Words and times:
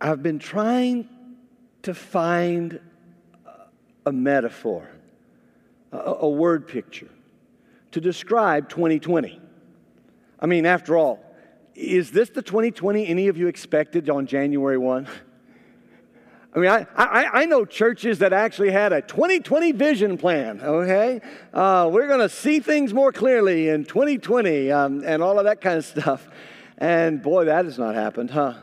I've 0.00 0.22
been 0.22 0.38
trying 0.38 1.08
to 1.82 1.94
find 1.94 2.80
a 4.06 4.12
metaphor, 4.12 4.88
a, 5.92 5.98
a 5.98 6.28
word 6.28 6.68
picture 6.68 7.08
to 7.92 8.00
describe 8.00 8.68
2020. 8.68 9.40
I 10.40 10.46
mean, 10.46 10.66
after 10.66 10.96
all, 10.96 11.24
is 11.74 12.10
this 12.10 12.30
the 12.30 12.42
2020 12.42 13.06
any 13.06 13.28
of 13.28 13.36
you 13.36 13.48
expected 13.48 14.08
on 14.08 14.26
January 14.26 14.78
1? 14.78 15.08
I 16.54 16.58
mean, 16.58 16.70
I, 16.70 16.86
I, 16.96 17.42
I, 17.42 17.44
know 17.44 17.64
churches 17.64 18.20
that 18.20 18.32
actually 18.32 18.70
had 18.70 18.92
a 18.92 19.02
2020 19.02 19.72
vision 19.72 20.16
plan, 20.16 20.60
okay? 20.60 21.20
Uh, 21.52 21.90
we're 21.92 22.08
going 22.08 22.20
to 22.20 22.28
see 22.28 22.58
things 22.58 22.94
more 22.94 23.12
clearly 23.12 23.68
in 23.68 23.84
2020 23.84 24.72
um, 24.72 25.02
and 25.04 25.22
all 25.22 25.38
of 25.38 25.44
that 25.44 25.60
kind 25.60 25.76
of 25.76 25.84
stuff. 25.84 26.26
And 26.78 27.22
boy, 27.22 27.44
that 27.44 27.66
has 27.66 27.78
not 27.78 27.94
happened, 27.94 28.30
huh? 28.30 28.54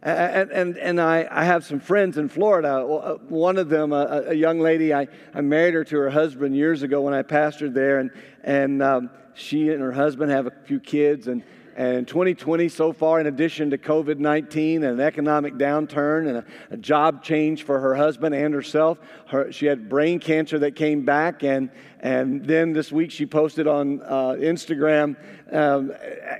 And, 0.00 0.50
and, 0.52 0.78
and 0.78 1.00
I, 1.00 1.26
I 1.28 1.44
have 1.44 1.64
some 1.64 1.80
friends 1.80 2.18
in 2.18 2.28
Florida. 2.28 2.68
Uh, 2.68 3.16
one 3.28 3.56
of 3.58 3.68
them, 3.68 3.92
a, 3.92 4.26
a 4.28 4.34
young 4.34 4.60
lady, 4.60 4.94
I, 4.94 5.08
I 5.34 5.40
married 5.40 5.74
her 5.74 5.82
to 5.84 5.96
her 5.98 6.10
husband 6.10 6.54
years 6.54 6.82
ago 6.82 7.02
when 7.02 7.14
I 7.14 7.22
pastored 7.22 7.74
there, 7.74 7.98
and, 7.98 8.10
and 8.44 8.80
um, 8.80 9.10
she 9.34 9.70
and 9.70 9.82
her 9.82 9.90
husband 9.90 10.30
have 10.30 10.46
a 10.46 10.52
few 10.66 10.78
kids. 10.78 11.26
And, 11.26 11.42
and 11.74 12.06
2020 12.06 12.68
so 12.68 12.92
far, 12.92 13.20
in 13.20 13.26
addition 13.26 13.70
to 13.70 13.78
COVID 13.78 14.18
19 14.18 14.84
and 14.84 15.00
an 15.00 15.04
economic 15.04 15.54
downturn 15.54 16.28
and 16.28 16.36
a, 16.38 16.44
a, 16.70 16.76
job 16.76 17.22
change 17.22 17.64
for 17.64 17.80
her 17.80 17.94
husband 17.94 18.36
and 18.36 18.54
herself, 18.54 18.98
her, 19.28 19.50
she 19.50 19.66
had 19.66 19.88
brain 19.88 20.20
cancer 20.20 20.60
that 20.60 20.76
came 20.76 21.04
back. 21.04 21.42
And, 21.42 21.70
and 22.00 22.44
then 22.44 22.72
this 22.72 22.92
week 22.92 23.10
she 23.10 23.26
posted 23.26 23.66
on 23.66 24.00
uh, 24.02 24.36
Instagram, 24.38 25.16
um, 25.52 25.92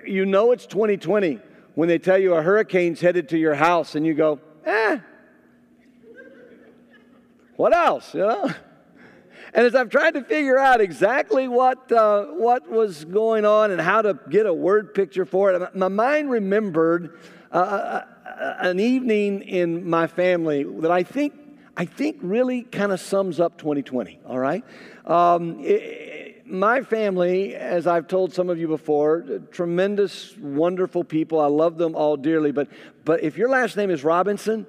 You 0.07 0.27
know 0.27 0.52
it's 0.52 0.66
2020 0.66 1.41
when 1.78 1.88
they 1.88 1.96
tell 1.96 2.18
you 2.18 2.34
a 2.34 2.42
hurricane's 2.42 3.00
headed 3.00 3.28
to 3.28 3.38
your 3.38 3.55
house 3.55 3.95
and 3.95 4.05
you 4.05 4.12
go, 4.12 4.41
eh, 4.64 4.98
what 7.54 7.73
else, 7.73 8.15
you 8.15 8.18
know? 8.18 8.51
And 9.54 9.65
as 9.65 9.76
I've 9.76 9.88
tried 9.88 10.15
to 10.15 10.24
figure 10.24 10.59
out 10.59 10.80
exactly 10.80 11.46
what, 11.46 11.93
uh, 11.93 12.24
what 12.30 12.68
was 12.68 13.04
going 13.04 13.45
on 13.45 13.70
and 13.70 13.80
how 13.80 14.02
to 14.02 14.18
get 14.29 14.45
a 14.45 14.52
word 14.52 14.93
picture 14.93 15.24
for 15.24 15.52
it, 15.52 15.76
my 15.76 15.87
mind 15.87 16.30
remembered 16.30 17.16
uh, 17.52 17.54
uh, 17.54 18.04
uh 18.26 18.54
an 18.59 18.80
evening 18.80 19.42
in 19.42 19.88
my 19.88 20.09
family 20.09 20.65
that 20.65 20.90
I 20.90 21.04
think, 21.04 21.32
I 21.76 21.85
think 21.85 22.18
really 22.23 22.63
kind 22.63 22.90
of 22.90 22.98
sums 22.98 23.38
up 23.38 23.57
2020, 23.57 24.18
all 24.26 24.38
right? 24.40 24.65
Um, 25.07 25.60
it, 25.60 26.27
my 26.49 26.82
family, 26.82 27.54
as 27.54 27.87
I've 27.87 28.09
told 28.09 28.32
some 28.32 28.49
of 28.49 28.59
you 28.59 28.68
before, 28.68 29.41
tremendous, 29.51 30.37
wonderful 30.38 31.04
people. 31.04 31.41
I 31.41 31.46
love 31.46 31.77
them 31.79 31.95
all 31.95 32.16
dearly. 32.16 32.52
But, 32.52 32.68
but 33.04 33.23
if 33.23 33.37
your 33.37 33.49
last 33.49 33.77
name 33.77 33.91
is 33.91 34.02
Robinson, 34.02 34.66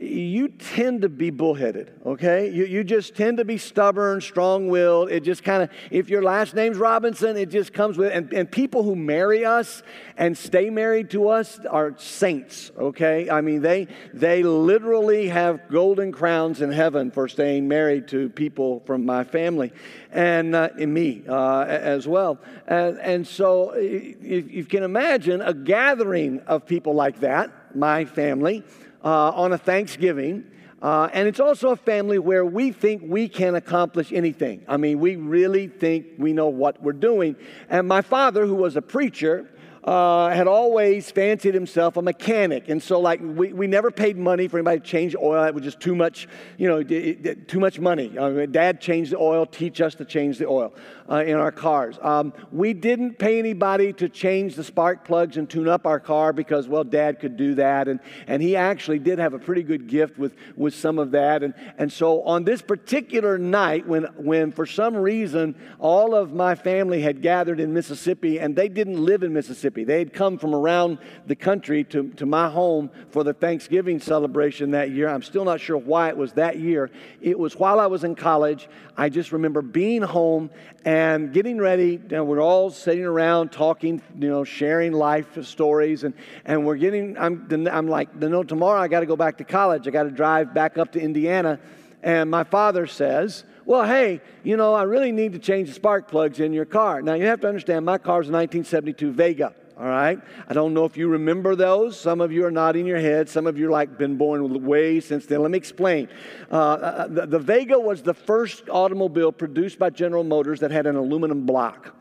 you 0.00 0.48
tend 0.48 1.02
to 1.02 1.10
be 1.10 1.28
bullheaded, 1.28 1.92
okay? 2.06 2.50
You, 2.50 2.64
you 2.64 2.84
just 2.84 3.14
tend 3.14 3.36
to 3.36 3.44
be 3.44 3.58
stubborn, 3.58 4.22
strong 4.22 4.68
willed. 4.68 5.10
It 5.10 5.22
just 5.24 5.44
kind 5.44 5.62
of, 5.62 5.68
if 5.90 6.08
your 6.08 6.22
last 6.22 6.54
name's 6.54 6.78
Robinson, 6.78 7.36
it 7.36 7.50
just 7.50 7.74
comes 7.74 7.98
with, 7.98 8.10
and, 8.10 8.32
and 8.32 8.50
people 8.50 8.82
who 8.82 8.96
marry 8.96 9.44
us 9.44 9.82
and 10.16 10.36
stay 10.36 10.70
married 10.70 11.10
to 11.10 11.28
us 11.28 11.60
are 11.66 11.94
saints, 11.98 12.70
okay? 12.78 13.28
I 13.28 13.42
mean, 13.42 13.60
they, 13.60 13.88
they 14.14 14.42
literally 14.42 15.28
have 15.28 15.68
golden 15.68 16.12
crowns 16.12 16.62
in 16.62 16.72
heaven 16.72 17.10
for 17.10 17.28
staying 17.28 17.68
married 17.68 18.08
to 18.08 18.30
people 18.30 18.80
from 18.86 19.04
my 19.04 19.24
family 19.24 19.70
and, 20.12 20.54
uh, 20.54 20.70
and 20.78 20.94
me 20.94 21.24
uh, 21.28 21.64
as 21.66 22.08
well. 22.08 22.38
And, 22.66 22.98
and 23.00 23.26
so, 23.26 23.72
if 23.76 24.50
you 24.50 24.64
can 24.64 24.82
imagine 24.82 25.42
a 25.42 25.52
gathering 25.52 26.40
of 26.46 26.64
people 26.64 26.94
like 26.94 27.20
that, 27.20 27.76
my 27.76 28.06
family, 28.06 28.64
uh, 29.04 29.30
on 29.30 29.52
a 29.52 29.58
Thanksgiving. 29.58 30.44
Uh, 30.82 31.10
and 31.12 31.28
it's 31.28 31.40
also 31.40 31.70
a 31.70 31.76
family 31.76 32.18
where 32.18 32.44
we 32.44 32.72
think 32.72 33.02
we 33.04 33.28
can 33.28 33.54
accomplish 33.54 34.12
anything. 34.12 34.64
I 34.66 34.78
mean, 34.78 34.98
we 34.98 35.16
really 35.16 35.68
think 35.68 36.06
we 36.16 36.32
know 36.32 36.48
what 36.48 36.82
we're 36.82 36.92
doing. 36.92 37.36
And 37.68 37.86
my 37.86 38.00
father, 38.00 38.46
who 38.46 38.54
was 38.54 38.76
a 38.76 38.82
preacher, 38.82 39.46
uh, 39.84 40.28
had 40.30 40.46
always 40.46 41.10
fancied 41.10 41.54
himself 41.54 41.96
a 41.96 42.02
mechanic. 42.02 42.68
And 42.68 42.82
so, 42.82 43.00
like, 43.00 43.20
we, 43.22 43.52
we 43.52 43.66
never 43.66 43.90
paid 43.90 44.16
money 44.16 44.46
for 44.46 44.58
anybody 44.58 44.80
to 44.80 44.86
change 44.86 45.14
oil. 45.16 45.42
That 45.42 45.54
was 45.54 45.64
just 45.64 45.80
too 45.80 45.94
much, 45.94 46.28
you 46.58 46.68
know, 46.68 46.82
too 46.82 47.60
much 47.60 47.78
money. 47.78 48.16
Uh, 48.16 48.46
Dad 48.46 48.80
changed 48.80 49.12
the 49.12 49.18
oil, 49.18 49.46
teach 49.46 49.80
us 49.80 49.94
to 49.96 50.04
change 50.04 50.38
the 50.38 50.46
oil 50.46 50.74
uh, 51.10 51.24
in 51.24 51.36
our 51.36 51.50
cars. 51.50 51.98
Um, 52.00 52.32
we 52.52 52.72
didn't 52.72 53.18
pay 53.18 53.38
anybody 53.38 53.92
to 53.94 54.08
change 54.08 54.54
the 54.54 54.62
spark 54.62 55.04
plugs 55.04 55.36
and 55.36 55.50
tune 55.50 55.68
up 55.68 55.86
our 55.86 55.98
car 55.98 56.32
because, 56.32 56.68
well, 56.68 56.84
Dad 56.84 57.18
could 57.18 57.36
do 57.36 57.56
that. 57.56 57.88
And, 57.88 57.98
and 58.28 58.40
he 58.40 58.54
actually 58.54 59.00
did 59.00 59.18
have 59.18 59.34
a 59.34 59.38
pretty 59.38 59.64
good 59.64 59.88
gift 59.88 60.18
with, 60.18 60.36
with 60.56 60.74
some 60.74 60.98
of 60.98 61.10
that. 61.10 61.42
And, 61.42 61.54
and 61.78 61.92
so, 61.92 62.22
on 62.22 62.44
this 62.44 62.62
particular 62.62 63.38
night, 63.38 63.86
when, 63.86 64.04
when 64.16 64.52
for 64.52 64.66
some 64.66 64.94
reason 64.94 65.56
all 65.78 66.14
of 66.14 66.32
my 66.32 66.54
family 66.54 67.02
had 67.02 67.22
gathered 67.22 67.58
in 67.58 67.74
Mississippi 67.74 68.38
and 68.38 68.54
they 68.54 68.68
didn't 68.68 69.04
live 69.04 69.22
in 69.24 69.32
Mississippi. 69.32 69.82
They 69.82 69.98
had 69.98 70.12
come 70.12 70.38
from 70.38 70.54
around 70.54 70.98
the 71.26 71.36
country 71.36 71.82
to, 71.84 72.10
to 72.10 72.26
my 72.26 72.48
home 72.48 72.90
for 73.10 73.24
the 73.24 73.34
Thanksgiving 73.34 73.98
celebration 73.98 74.70
that 74.72 74.90
year. 74.90 75.08
I'm 75.08 75.22
still 75.22 75.44
not 75.44 75.60
sure 75.60 75.76
why 75.76 76.08
it 76.08 76.16
was 76.16 76.34
that 76.34 76.58
year. 76.58 76.90
It 77.20 77.36
was 77.38 77.56
while 77.56 77.80
I 77.80 77.86
was 77.86 78.04
in 78.04 78.14
college. 78.14 78.68
I 78.96 79.08
just 79.08 79.32
remember 79.32 79.62
being 79.62 80.02
home 80.02 80.50
and 80.84 80.99
getting 81.32 81.58
ready. 81.58 81.92
You 81.92 82.08
know, 82.08 82.24
we're 82.24 82.42
all 82.42 82.70
sitting 82.70 83.04
around 83.04 83.52
talking, 83.52 84.02
you 84.18 84.28
know, 84.28 84.44
sharing 84.44 84.92
life 84.92 85.44
stories, 85.44 86.04
and, 86.04 86.14
and 86.44 86.66
we're 86.66 86.76
getting, 86.76 87.16
I'm, 87.18 87.46
I'm 87.70 87.88
like, 87.88 88.14
know, 88.14 88.42
tomorrow 88.42 88.80
I 88.80 88.88
got 88.88 89.00
to 89.00 89.06
go 89.06 89.16
back 89.16 89.38
to 89.38 89.44
college. 89.44 89.86
I 89.86 89.90
got 89.90 90.04
to 90.04 90.10
drive 90.10 90.54
back 90.54 90.78
up 90.78 90.92
to 90.92 91.00
Indiana. 91.00 91.58
And 92.02 92.30
my 92.30 92.44
father 92.44 92.86
says, 92.86 93.44
well, 93.66 93.84
hey, 93.84 94.20
you 94.42 94.56
know, 94.56 94.74
I 94.74 94.84
really 94.84 95.12
need 95.12 95.32
to 95.34 95.38
change 95.38 95.68
the 95.68 95.74
spark 95.74 96.08
plugs 96.08 96.40
in 96.40 96.52
your 96.52 96.64
car. 96.64 97.02
Now, 97.02 97.14
you 97.14 97.26
have 97.26 97.40
to 97.40 97.48
understand, 97.48 97.84
my 97.84 97.98
car 97.98 98.22
is 98.22 98.28
a 98.28 98.32
1972 98.32 99.12
Vega. 99.12 99.54
All 99.80 99.86
right? 99.86 100.20
I 100.46 100.52
don't 100.52 100.74
know 100.74 100.84
if 100.84 100.98
you 100.98 101.08
remember 101.08 101.56
those. 101.56 101.98
Some 101.98 102.20
of 102.20 102.30
you 102.30 102.44
are 102.44 102.50
nodding 102.50 102.84
your 102.84 102.98
head. 102.98 103.30
Some 103.30 103.46
of 103.46 103.56
you 103.56 103.68
are 103.68 103.70
like 103.70 103.96
been 103.96 104.16
born 104.16 104.62
way 104.66 105.00
since 105.00 105.24
then. 105.24 105.40
Let 105.40 105.52
me 105.52 105.56
explain. 105.56 106.10
Uh, 106.52 106.54
uh, 106.54 107.06
the, 107.06 107.26
the 107.26 107.38
Vega 107.38 107.80
was 107.80 108.02
the 108.02 108.12
first 108.12 108.68
automobile 108.68 109.32
produced 109.32 109.78
by 109.78 109.88
General 109.88 110.22
Motors 110.22 110.60
that 110.60 110.70
had 110.70 110.86
an 110.86 110.96
aluminum 110.96 111.46
block. 111.46 111.94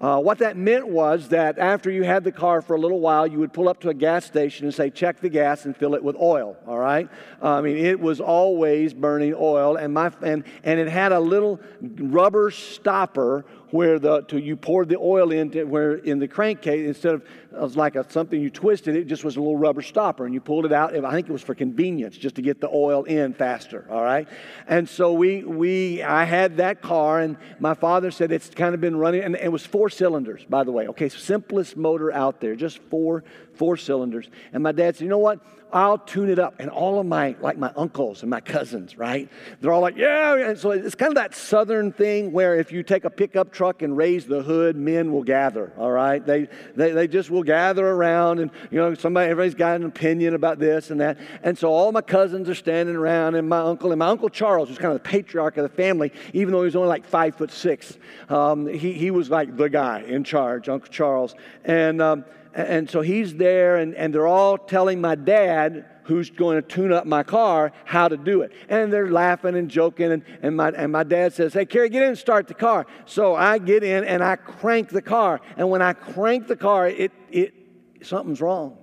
Uh, 0.00 0.18
what 0.18 0.38
that 0.38 0.56
meant 0.56 0.88
was 0.88 1.28
that 1.28 1.58
after 1.58 1.90
you 1.90 2.02
had 2.02 2.24
the 2.24 2.32
car 2.32 2.62
for 2.62 2.74
a 2.74 2.80
little 2.80 3.00
while, 3.00 3.26
you 3.26 3.38
would 3.38 3.52
pull 3.52 3.68
up 3.68 3.78
to 3.78 3.90
a 3.90 3.94
gas 3.94 4.24
station 4.24 4.64
and 4.64 4.74
say, 4.74 4.88
check 4.88 5.20
the 5.20 5.28
gas 5.28 5.66
and 5.66 5.76
fill 5.76 5.94
it 5.94 6.02
with 6.02 6.16
oil. 6.16 6.56
All 6.66 6.78
right? 6.78 7.06
Uh, 7.40 7.50
I 7.50 7.60
mean, 7.60 7.76
it 7.76 8.00
was 8.00 8.18
always 8.18 8.94
burning 8.94 9.34
oil, 9.38 9.76
and, 9.76 9.92
my, 9.92 10.10
and, 10.22 10.42
and 10.64 10.80
it 10.80 10.88
had 10.88 11.12
a 11.12 11.20
little 11.20 11.60
rubber 11.80 12.50
stopper 12.50 13.44
where 13.70 13.98
the 13.98 14.22
to 14.22 14.40
you 14.40 14.56
poured 14.56 14.88
the 14.88 14.96
oil 14.98 15.30
into 15.30 15.64
where 15.66 15.94
in 15.94 16.18
the 16.18 16.28
crankcase 16.28 16.86
instead 16.86 17.14
of 17.14 17.22
it 17.52 17.60
was 17.60 17.76
like 17.76 17.96
a, 17.96 18.10
something 18.10 18.40
you 18.40 18.50
twisted 18.50 18.94
it 18.96 19.06
just 19.06 19.24
was 19.24 19.36
a 19.36 19.40
little 19.40 19.56
rubber 19.56 19.82
stopper 19.82 20.24
and 20.24 20.34
you 20.34 20.40
pulled 20.40 20.64
it 20.64 20.72
out 20.72 20.94
i 21.04 21.12
think 21.12 21.28
it 21.28 21.32
was 21.32 21.42
for 21.42 21.54
convenience 21.54 22.16
just 22.16 22.36
to 22.36 22.42
get 22.42 22.60
the 22.60 22.68
oil 22.68 23.04
in 23.04 23.32
faster 23.32 23.86
all 23.90 24.02
right 24.02 24.28
and 24.68 24.88
so 24.88 25.12
we 25.12 25.42
we 25.42 26.02
i 26.02 26.24
had 26.24 26.58
that 26.58 26.80
car 26.80 27.20
and 27.20 27.36
my 27.58 27.74
father 27.74 28.10
said 28.10 28.32
it's 28.32 28.50
kind 28.50 28.74
of 28.74 28.80
been 28.80 28.96
running 28.96 29.22
and 29.22 29.36
it 29.36 29.50
was 29.50 29.64
four 29.64 29.88
cylinders 29.90 30.44
by 30.48 30.64
the 30.64 30.72
way 30.72 30.88
okay 30.88 31.08
simplest 31.08 31.76
motor 31.76 32.12
out 32.12 32.40
there 32.40 32.54
just 32.54 32.78
four 32.90 33.24
four 33.54 33.76
cylinders 33.76 34.28
and 34.52 34.62
my 34.62 34.72
dad 34.72 34.96
said 34.96 35.04
you 35.04 35.10
know 35.10 35.18
what 35.18 35.40
I'll 35.72 35.98
tune 35.98 36.30
it 36.30 36.38
up. 36.38 36.56
And 36.58 36.70
all 36.70 36.98
of 37.00 37.06
my, 37.06 37.36
like 37.40 37.58
my 37.58 37.72
uncles 37.76 38.22
and 38.22 38.30
my 38.30 38.40
cousins, 38.40 38.98
right? 38.98 39.28
They're 39.60 39.72
all 39.72 39.80
like, 39.80 39.96
yeah. 39.96 40.36
And 40.36 40.58
so 40.58 40.70
it's 40.70 40.94
kind 40.94 41.10
of 41.10 41.16
that 41.16 41.34
southern 41.34 41.92
thing 41.92 42.32
where 42.32 42.56
if 42.56 42.72
you 42.72 42.82
take 42.82 43.04
a 43.04 43.10
pickup 43.10 43.52
truck 43.52 43.82
and 43.82 43.96
raise 43.96 44.26
the 44.26 44.42
hood, 44.42 44.76
men 44.76 45.12
will 45.12 45.22
gather, 45.22 45.72
all 45.78 45.90
right? 45.90 46.24
They, 46.24 46.48
they, 46.74 46.92
they 46.92 47.08
just 47.08 47.30
will 47.30 47.39
gather 47.42 47.86
around 47.86 48.38
and, 48.38 48.50
you 48.70 48.78
know, 48.78 48.94
somebody, 48.94 49.30
everybody's 49.30 49.54
got 49.54 49.76
an 49.76 49.84
opinion 49.84 50.34
about 50.34 50.58
this 50.58 50.90
and 50.90 51.00
that. 51.00 51.18
And 51.42 51.56
so 51.56 51.72
all 51.72 51.92
my 51.92 52.00
cousins 52.00 52.48
are 52.48 52.54
standing 52.54 52.96
around 52.96 53.34
and 53.34 53.48
my 53.48 53.60
uncle, 53.60 53.92
and 53.92 53.98
my 53.98 54.08
uncle 54.08 54.28
Charles 54.28 54.68
was 54.68 54.78
kind 54.78 54.94
of 54.94 55.02
the 55.02 55.08
patriarch 55.08 55.56
of 55.56 55.62
the 55.62 55.76
family, 55.76 56.12
even 56.32 56.52
though 56.52 56.60
he 56.60 56.66
was 56.66 56.76
only 56.76 56.88
like 56.88 57.04
five 57.04 57.34
foot 57.36 57.50
six. 57.50 57.96
Um, 58.28 58.66
he, 58.66 58.92
he 58.92 59.10
was 59.10 59.30
like 59.30 59.56
the 59.56 59.68
guy 59.68 60.00
in 60.00 60.24
charge, 60.24 60.68
Uncle 60.68 60.90
Charles. 60.90 61.34
And, 61.64 62.00
um, 62.00 62.24
and 62.54 62.90
so 62.90 63.00
he's 63.00 63.34
there, 63.34 63.76
and, 63.76 63.94
and 63.94 64.12
they're 64.12 64.26
all 64.26 64.58
telling 64.58 65.00
my 65.00 65.14
dad, 65.14 65.84
who's 66.10 66.28
going 66.28 66.60
to 66.60 66.68
tune 66.68 66.92
up 66.92 67.06
my 67.06 67.22
car, 67.22 67.72
how 67.84 68.08
to 68.08 68.16
do 68.16 68.42
it. 68.42 68.50
And 68.68 68.92
they're 68.92 69.12
laughing 69.12 69.54
and 69.54 69.70
joking. 69.70 70.10
And, 70.10 70.24
and, 70.42 70.56
my, 70.56 70.70
and 70.70 70.90
my 70.90 71.04
dad 71.04 71.32
says, 71.32 71.54
Hey, 71.54 71.64
Kerry, 71.64 71.88
get 71.88 72.02
in 72.02 72.08
and 72.08 72.18
start 72.18 72.48
the 72.48 72.54
car. 72.54 72.84
So 73.06 73.36
I 73.36 73.58
get 73.58 73.84
in 73.84 74.02
and 74.02 74.22
I 74.22 74.34
crank 74.34 74.88
the 74.88 75.02
car. 75.02 75.40
And 75.56 75.70
when 75.70 75.82
I 75.82 75.92
crank 75.92 76.48
the 76.48 76.56
car, 76.56 76.88
it, 76.88 77.12
it, 77.30 77.54
something's 78.02 78.40
wrong. 78.40 78.76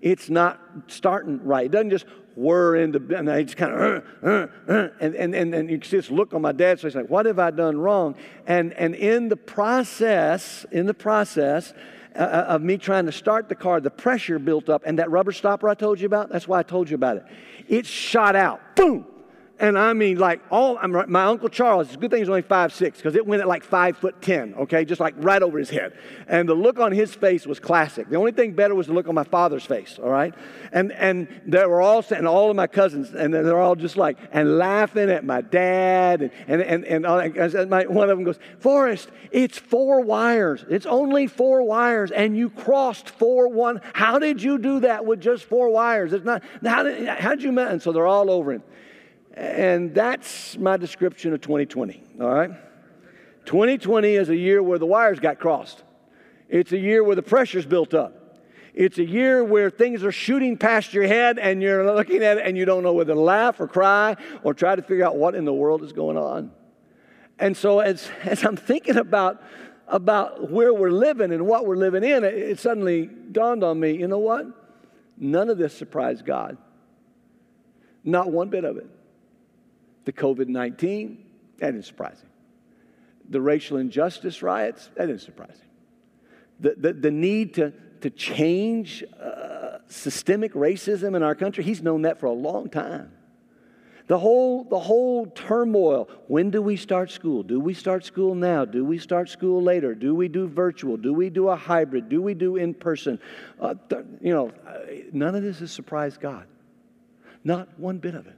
It's 0.00 0.30
not 0.30 0.58
starting 0.86 1.44
right. 1.44 1.66
It 1.66 1.72
doesn't 1.72 1.90
just 1.90 2.06
whir 2.34 2.76
into, 2.76 3.14
and 3.14 3.30
I 3.30 3.42
just 3.42 3.58
kind 3.58 3.74
of, 3.74 4.04
uh, 4.22 4.26
uh, 4.26 4.46
uh, 4.66 4.88
and, 5.00 5.14
and, 5.14 5.34
and, 5.34 5.54
and 5.54 5.70
you 5.70 5.78
see 5.82 5.98
this 5.98 6.10
look 6.10 6.32
on 6.32 6.40
my 6.40 6.52
dad's 6.52 6.80
face 6.80 6.94
like, 6.94 7.10
what 7.10 7.26
have 7.26 7.38
I 7.38 7.50
done 7.50 7.78
wrong? 7.78 8.14
And, 8.46 8.72
and 8.72 8.94
in 8.94 9.28
the 9.28 9.36
process, 9.36 10.64
in 10.72 10.86
the 10.86 10.94
process, 10.94 11.74
uh, 12.14 12.18
uh, 12.18 12.44
of 12.48 12.62
me 12.62 12.76
trying 12.76 13.06
to 13.06 13.12
start 13.12 13.48
the 13.48 13.54
car, 13.54 13.80
the 13.80 13.90
pressure 13.90 14.38
built 14.38 14.68
up, 14.68 14.82
and 14.84 14.98
that 14.98 15.10
rubber 15.10 15.32
stopper 15.32 15.68
I 15.68 15.74
told 15.74 16.00
you 16.00 16.06
about, 16.06 16.30
that's 16.30 16.48
why 16.48 16.58
I 16.58 16.62
told 16.62 16.90
you 16.90 16.94
about 16.94 17.16
it. 17.18 17.24
It 17.68 17.86
shot 17.86 18.36
out. 18.36 18.60
Boom! 18.76 19.06
And 19.60 19.78
I 19.78 19.92
mean, 19.92 20.16
like 20.18 20.40
all 20.50 20.78
my 20.88 21.24
uncle 21.24 21.50
Charles. 21.50 21.88
It's 21.88 21.96
a 21.96 21.98
good 21.98 22.10
thing 22.10 22.20
he's 22.20 22.30
only 22.30 22.40
five 22.40 22.72
six 22.72 22.96
because 22.96 23.14
it 23.14 23.26
went 23.26 23.42
at 23.42 23.46
like 23.46 23.62
five 23.62 23.98
foot 23.98 24.22
ten. 24.22 24.54
Okay, 24.54 24.86
just 24.86 25.02
like 25.02 25.14
right 25.18 25.42
over 25.42 25.58
his 25.58 25.68
head. 25.68 25.92
And 26.28 26.48
the 26.48 26.54
look 26.54 26.78
on 26.78 26.92
his 26.92 27.14
face 27.14 27.46
was 27.46 27.60
classic. 27.60 28.08
The 28.08 28.16
only 28.16 28.32
thing 28.32 28.54
better 28.54 28.74
was 28.74 28.86
the 28.86 28.94
look 28.94 29.06
on 29.06 29.14
my 29.14 29.24
father's 29.24 29.66
face. 29.66 29.98
All 30.02 30.08
right, 30.08 30.34
and 30.72 30.92
and 30.92 31.28
they 31.44 31.66
were 31.66 31.82
all 31.82 32.02
and 32.10 32.26
all 32.26 32.48
of 32.48 32.56
my 32.56 32.66
cousins, 32.68 33.12
and 33.12 33.34
they're 33.34 33.60
all 33.60 33.76
just 33.76 33.98
like 33.98 34.16
and 34.32 34.56
laughing 34.56 35.10
at 35.10 35.26
my 35.26 35.42
dad, 35.42 36.22
and 36.22 36.62
and 36.62 36.84
and, 36.86 37.04
and, 37.04 37.36
and 37.36 37.70
my, 37.70 37.84
one 37.84 38.08
of 38.08 38.16
them 38.16 38.24
goes, 38.24 38.38
Forrest, 38.60 39.10
it's 39.30 39.58
four 39.58 40.00
wires. 40.00 40.64
It's 40.70 40.86
only 40.86 41.26
four 41.26 41.62
wires, 41.62 42.10
and 42.10 42.34
you 42.34 42.48
crossed 42.48 43.10
four 43.10 43.48
one. 43.48 43.82
How 43.92 44.18
did 44.18 44.42
you 44.42 44.56
do 44.56 44.80
that 44.80 45.04
with 45.04 45.20
just 45.20 45.44
four 45.44 45.68
wires? 45.68 46.14
It's 46.14 46.24
not. 46.24 46.42
How 46.64 46.82
did 46.82 47.06
how 47.06 47.34
did 47.34 47.42
you? 47.42 47.58
And 47.58 47.82
so 47.82 47.92
they're 47.92 48.06
all 48.06 48.30
over 48.30 48.52
him. 48.52 48.62
And 49.40 49.94
that's 49.94 50.58
my 50.58 50.76
description 50.76 51.32
of 51.32 51.40
2020, 51.40 52.02
all 52.20 52.28
right? 52.28 52.50
2020 53.46 54.14
is 54.14 54.28
a 54.28 54.36
year 54.36 54.62
where 54.62 54.78
the 54.78 54.84
wires 54.84 55.18
got 55.18 55.38
crossed. 55.38 55.82
It's 56.50 56.72
a 56.72 56.78
year 56.78 57.02
where 57.02 57.16
the 57.16 57.22
pressure's 57.22 57.64
built 57.64 57.94
up. 57.94 58.38
It's 58.74 58.98
a 58.98 59.04
year 59.04 59.42
where 59.42 59.70
things 59.70 60.04
are 60.04 60.12
shooting 60.12 60.58
past 60.58 60.92
your 60.92 61.06
head 61.06 61.38
and 61.38 61.62
you're 61.62 61.90
looking 61.94 62.22
at 62.22 62.36
it 62.36 62.46
and 62.46 62.54
you 62.54 62.66
don't 62.66 62.82
know 62.82 62.92
whether 62.92 63.14
to 63.14 63.20
laugh 63.20 63.58
or 63.60 63.66
cry 63.66 64.16
or 64.42 64.52
try 64.52 64.76
to 64.76 64.82
figure 64.82 65.06
out 65.06 65.16
what 65.16 65.34
in 65.34 65.46
the 65.46 65.54
world 65.54 65.82
is 65.82 65.92
going 65.94 66.18
on. 66.18 66.50
And 67.38 67.56
so 67.56 67.80
as, 67.80 68.10
as 68.24 68.44
I'm 68.44 68.56
thinking 68.56 68.98
about, 68.98 69.42
about 69.88 70.50
where 70.50 70.74
we're 70.74 70.90
living 70.90 71.32
and 71.32 71.46
what 71.46 71.64
we're 71.64 71.76
living 71.76 72.04
in, 72.04 72.24
it, 72.24 72.34
it 72.34 72.58
suddenly 72.58 73.06
dawned 73.06 73.64
on 73.64 73.80
me, 73.80 73.92
you 73.92 74.06
know 74.06 74.18
what? 74.18 74.44
None 75.16 75.48
of 75.48 75.56
this 75.56 75.74
surprised 75.74 76.26
God. 76.26 76.58
Not 78.04 78.30
one 78.30 78.50
bit 78.50 78.64
of 78.64 78.76
it. 78.76 78.99
The 80.04 80.12
COVID 80.12 80.48
19, 80.48 81.24
that 81.58 81.72
didn't 81.72 81.84
surprise 81.84 82.20
him. 82.20 82.28
The 83.28 83.40
racial 83.40 83.76
injustice 83.76 84.42
riots, 84.42 84.90
that 84.96 85.06
didn't 85.06 85.22
surprise 85.22 85.56
him. 85.60 85.68
The, 86.60 86.74
the, 86.76 86.92
the 86.92 87.10
need 87.10 87.54
to, 87.54 87.72
to 88.00 88.10
change 88.10 89.04
uh, 89.22 89.78
systemic 89.88 90.54
racism 90.54 91.16
in 91.16 91.22
our 91.22 91.34
country, 91.34 91.64
he's 91.64 91.82
known 91.82 92.02
that 92.02 92.18
for 92.18 92.26
a 92.26 92.32
long 92.32 92.68
time. 92.68 93.12
The 94.10 94.18
whole, 94.18 94.64
the 94.64 94.80
whole 94.80 95.26
turmoil. 95.26 96.08
When 96.26 96.50
do 96.50 96.60
we 96.60 96.76
start 96.76 97.12
school? 97.12 97.44
Do 97.44 97.60
we 97.60 97.74
start 97.74 98.04
school 98.04 98.34
now? 98.34 98.64
Do 98.64 98.84
we 98.84 98.98
start 98.98 99.28
school 99.28 99.62
later? 99.62 99.94
Do 99.94 100.16
we 100.16 100.26
do 100.26 100.48
virtual? 100.48 100.96
Do 100.96 101.14
we 101.14 101.30
do 101.30 101.48
a 101.48 101.54
hybrid? 101.54 102.08
Do 102.08 102.20
we 102.20 102.34
do 102.34 102.56
in 102.56 102.74
person? 102.74 103.20
Uh, 103.60 103.76
th- 103.88 104.04
you 104.20 104.34
know, 104.34 104.50
uh, 104.66 104.78
none 105.12 105.36
of 105.36 105.44
this 105.44 105.60
has 105.60 105.70
surprised 105.70 106.20
God. 106.20 106.48
Not 107.44 107.78
one 107.78 107.98
bit 107.98 108.16
of 108.16 108.26
it. 108.26 108.36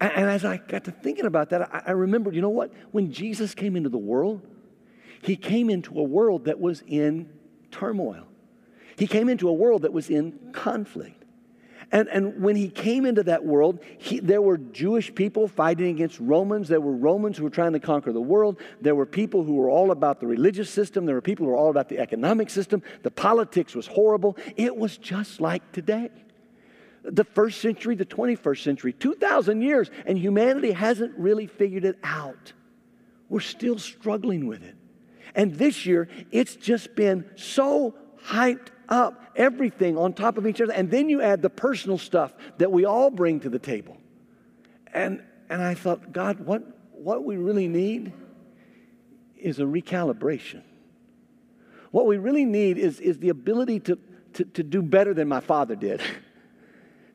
And 0.00 0.30
as 0.30 0.44
I 0.44 0.58
got 0.58 0.84
to 0.84 0.92
thinking 0.92 1.26
about 1.26 1.50
that, 1.50 1.84
I 1.86 1.90
remembered, 1.90 2.34
you 2.34 2.40
know 2.40 2.48
what? 2.48 2.72
When 2.92 3.10
Jesus 3.12 3.54
came 3.54 3.74
into 3.74 3.88
the 3.88 3.98
world, 3.98 4.42
he 5.22 5.34
came 5.34 5.70
into 5.70 5.98
a 5.98 6.02
world 6.04 6.44
that 6.44 6.60
was 6.60 6.84
in 6.86 7.28
turmoil. 7.70 8.24
He 8.96 9.06
came 9.06 9.28
into 9.28 9.48
a 9.48 9.52
world 9.52 9.82
that 9.82 9.92
was 9.92 10.08
in 10.08 10.52
conflict. 10.52 11.24
And, 11.90 12.08
and 12.08 12.42
when 12.42 12.54
he 12.54 12.68
came 12.68 13.06
into 13.06 13.22
that 13.24 13.44
world, 13.44 13.80
he, 13.96 14.20
there 14.20 14.42
were 14.42 14.58
Jewish 14.58 15.14
people 15.14 15.48
fighting 15.48 15.88
against 15.88 16.20
Romans. 16.20 16.68
There 16.68 16.80
were 16.80 16.92
Romans 16.92 17.38
who 17.38 17.44
were 17.44 17.50
trying 17.50 17.72
to 17.72 17.80
conquer 17.80 18.12
the 18.12 18.20
world. 18.20 18.60
There 18.80 18.94
were 18.94 19.06
people 19.06 19.42
who 19.42 19.54
were 19.54 19.70
all 19.70 19.90
about 19.90 20.20
the 20.20 20.26
religious 20.26 20.68
system. 20.68 21.06
There 21.06 21.14
were 21.14 21.22
people 21.22 21.46
who 21.46 21.52
were 21.52 21.56
all 21.56 21.70
about 21.70 21.88
the 21.88 21.98
economic 21.98 22.50
system. 22.50 22.82
The 23.02 23.10
politics 23.10 23.74
was 23.74 23.86
horrible. 23.86 24.36
It 24.56 24.76
was 24.76 24.98
just 24.98 25.40
like 25.40 25.72
today 25.72 26.10
the 27.10 27.24
first 27.24 27.60
century, 27.60 27.94
the 27.94 28.04
21st 28.04 28.62
century, 28.62 28.92
2,000 28.92 29.62
years, 29.62 29.90
and 30.06 30.18
humanity 30.18 30.72
hasn't 30.72 31.16
really 31.16 31.46
figured 31.46 31.84
it 31.84 31.98
out. 32.02 32.52
We're 33.28 33.40
still 33.40 33.78
struggling 33.78 34.46
with 34.46 34.62
it. 34.62 34.74
And 35.34 35.54
this 35.54 35.86
year, 35.86 36.08
it's 36.30 36.56
just 36.56 36.94
been 36.94 37.24
so 37.36 37.94
hyped 38.24 38.68
up, 38.88 39.32
everything 39.36 39.96
on 39.96 40.12
top 40.12 40.38
of 40.38 40.46
each 40.46 40.60
other. 40.60 40.72
And 40.72 40.90
then 40.90 41.08
you 41.08 41.20
add 41.20 41.42
the 41.42 41.50
personal 41.50 41.98
stuff 41.98 42.34
that 42.58 42.72
we 42.72 42.84
all 42.84 43.10
bring 43.10 43.40
to 43.40 43.48
the 43.48 43.58
table. 43.58 43.96
And, 44.92 45.22
and 45.48 45.62
I 45.62 45.74
thought, 45.74 46.12
God, 46.12 46.40
what, 46.40 46.62
what 46.92 47.24
we 47.24 47.36
really 47.36 47.68
need 47.68 48.12
is 49.36 49.60
a 49.60 49.64
recalibration. 49.64 50.62
What 51.90 52.06
we 52.06 52.18
really 52.18 52.44
need 52.44 52.78
is, 52.78 53.00
is 53.00 53.18
the 53.18 53.28
ability 53.28 53.80
to, 53.80 53.98
to, 54.34 54.44
to 54.44 54.62
do 54.62 54.82
better 54.82 55.14
than 55.14 55.28
my 55.28 55.40
father 55.40 55.76
did. 55.76 56.00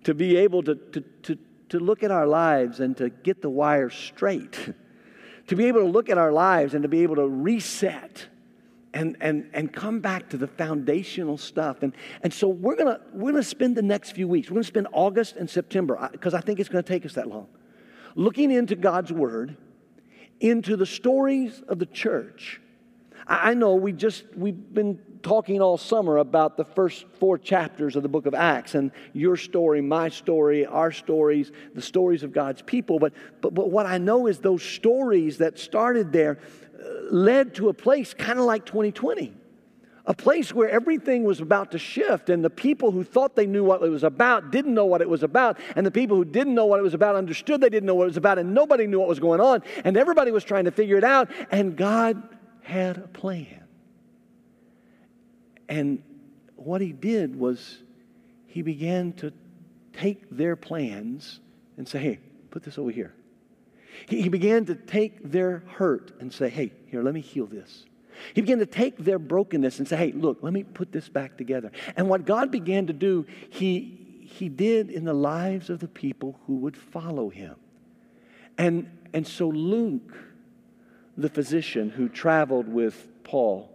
to 0.04 0.14
be 0.14 0.38
able 0.38 0.64
to, 0.64 0.76
to, 0.76 1.02
to, 1.24 1.38
to 1.70 1.80
look 1.80 2.04
at 2.04 2.12
our 2.12 2.28
lives 2.28 2.80
and 2.80 2.96
to 2.98 3.10
get 3.10 3.42
the 3.42 3.50
wire 3.50 3.90
straight, 3.90 4.74
to 5.48 5.56
be 5.56 5.66
able 5.66 5.82
to 5.82 5.88
look 5.88 6.10
at 6.10 6.18
our 6.18 6.32
lives 6.32 6.74
and 6.74 6.84
to 6.84 6.90
be 6.90 7.04
able 7.04 7.16
to 7.16 7.28
reset 7.28 8.28
and, 8.94 9.18
and, 9.22 9.50
and 9.54 9.74
come 9.74 10.00
back 10.00 10.30
to 10.30 10.38
the 10.38 10.48
foundational 10.48 11.38
stuff. 11.38 11.82
And, 11.82 11.94
and 12.22 12.34
so 12.34 12.48
we're 12.48 12.76
going 12.76 12.96
we're 13.12 13.32
gonna 13.32 13.44
spend 13.44 13.76
the 13.76 13.82
next 13.82 14.12
few 14.12 14.28
weeks, 14.28 14.50
we're 14.50 14.56
going 14.56 14.64
to 14.64 14.68
spend 14.68 14.88
August 14.92 15.36
and 15.36 15.50
September, 15.50 16.10
because 16.12 16.34
I 16.34 16.42
think 16.42 16.60
it's 16.60 16.70
going 16.70 16.84
to 16.84 16.88
take 16.88 17.06
us 17.06 17.14
that 17.14 17.28
long, 17.28 17.48
looking 18.16 18.52
into 18.52 18.76
God's 18.76 19.12
Word, 19.12 19.58
into 20.40 20.76
the 20.76 20.86
stories 20.86 21.62
of 21.68 21.80
the 21.80 21.86
church. 21.88 22.62
I, 23.26 23.52
I 23.52 23.54
know 23.56 23.76
we 23.76 23.94
just, 23.94 24.26
we've 24.36 24.74
been 24.74 25.00
talking 25.24 25.62
all 25.62 25.78
summer 25.78 26.18
about 26.18 26.58
the 26.58 26.66
first 26.66 27.06
four 27.20 27.38
chapters 27.38 27.96
of 27.96 28.04
the 28.04 28.10
book 28.10 28.26
of 28.26 28.36
Acts 28.36 28.76
and 28.76 28.92
your 29.14 29.38
story, 29.38 29.82
my 29.82 30.10
story, 30.10 30.66
our 30.66 30.92
stories, 30.92 31.52
the 31.74 31.82
stories 31.82 32.24
of 32.24 32.34
God's 32.34 32.62
people. 32.62 33.00
But, 33.00 33.14
but, 33.42 33.54
but 33.54 33.72
what 33.72 33.86
I 33.86 33.98
know 33.98 34.28
is 34.28 34.40
those 34.40 34.62
stories 34.62 35.40
that 35.40 35.58
started 35.58 36.12
there 36.12 36.40
uh, 36.78 36.86
led 37.10 37.56
to 37.56 37.70
a 37.70 37.74
place 37.74 38.14
kind 38.14 38.38
of 38.38 38.46
like 38.46 38.66
2020 38.66 39.34
a 40.06 40.14
place 40.14 40.54
where 40.54 40.70
everything 40.70 41.24
was 41.24 41.40
about 41.40 41.72
to 41.72 41.80
shift, 41.80 42.30
and 42.30 42.44
the 42.44 42.50
people 42.50 42.92
who 42.92 43.06
thought 43.06 43.38
they 43.38 43.46
knew 43.46 43.64
what 43.64 43.82
it 43.82 43.90
was 43.90 44.04
about 44.04 44.52
didn't 44.52 44.74
know 44.74 44.86
what 44.86 45.02
it 45.02 45.08
was 45.08 45.24
about, 45.24 45.58
and 45.78 45.86
the 45.86 45.92
people 45.92 46.18
who 46.18 46.26
didn't 46.26 46.54
know 46.54 46.66
what 46.66 46.78
it 46.78 46.84
was 46.84 46.94
about 46.94 47.16
understood 47.16 47.62
they 47.62 47.70
didn't 47.70 47.88
know 47.88 47.96
what 47.96 48.04
it 48.04 48.08
was 48.08 48.18
about, 48.18 48.38
and 48.38 48.54
nobody 48.54 48.86
knew 48.86 49.00
what 49.00 49.08
was 49.08 49.20
going 49.20 49.40
on, 49.40 49.64
and 49.86 49.96
everybody 49.96 50.32
was 50.32 50.44
trying 50.44 50.66
to 50.66 50.72
figure 50.72 50.98
it 50.98 51.06
out, 51.06 51.30
and 51.52 51.78
God 51.78 52.22
had 52.64 52.98
a 52.98 53.08
plan. 53.08 53.63
And 55.74 56.04
what 56.56 56.82
he 56.82 56.92
did 56.92 57.36
was 57.36 57.80
he 58.46 58.62
began 58.62 59.12
to 59.14 59.34
take 59.92 60.30
their 60.30 60.56
plans 60.56 61.40
and 61.78 61.88
say, 61.88 61.98
hey, 61.98 62.20
put 62.52 62.62
this 62.62 62.78
over 62.78 62.92
here. 62.92 63.12
He, 64.08 64.22
he 64.22 64.30
began 64.30 64.66
to 64.66 64.76
take 64.76 65.32
their 65.32 65.64
hurt 65.68 66.12
and 66.20 66.32
say, 66.32 66.50
hey, 66.50 66.74
here, 66.86 67.02
let 67.02 67.16
me 67.16 67.22
heal 67.22 67.48
this. 67.48 67.86
He 68.36 68.42
began 68.42 68.60
to 68.60 68.68
take 68.68 68.98
their 68.98 69.18
brokenness 69.18 69.80
and 69.80 69.88
say, 69.88 69.98
hey, 69.98 70.12
look, 70.12 70.44
let 70.44 70.54
me 70.54 70.62
put 70.62 70.92
this 70.92 71.10
back 71.10 71.40
together. 71.40 71.72
And 71.98 72.08
what 72.08 72.26
God 72.26 72.52
began 72.52 72.86
to 72.86 72.94
do, 72.94 73.26
he, 73.50 74.28
he 74.30 74.50
did 74.50 74.92
in 74.92 75.06
the 75.06 75.14
lives 75.16 75.72
of 75.72 75.80
the 75.80 75.88
people 75.88 76.40
who 76.46 76.58
would 76.58 76.78
follow 76.78 77.30
him. 77.30 77.56
And, 78.60 78.96
and 79.12 79.26
so 79.26 79.50
Luke, 79.50 80.16
the 81.18 81.30
physician 81.30 81.90
who 81.90 82.10
traveled 82.10 82.68
with 82.68 83.08
Paul, 83.24 83.72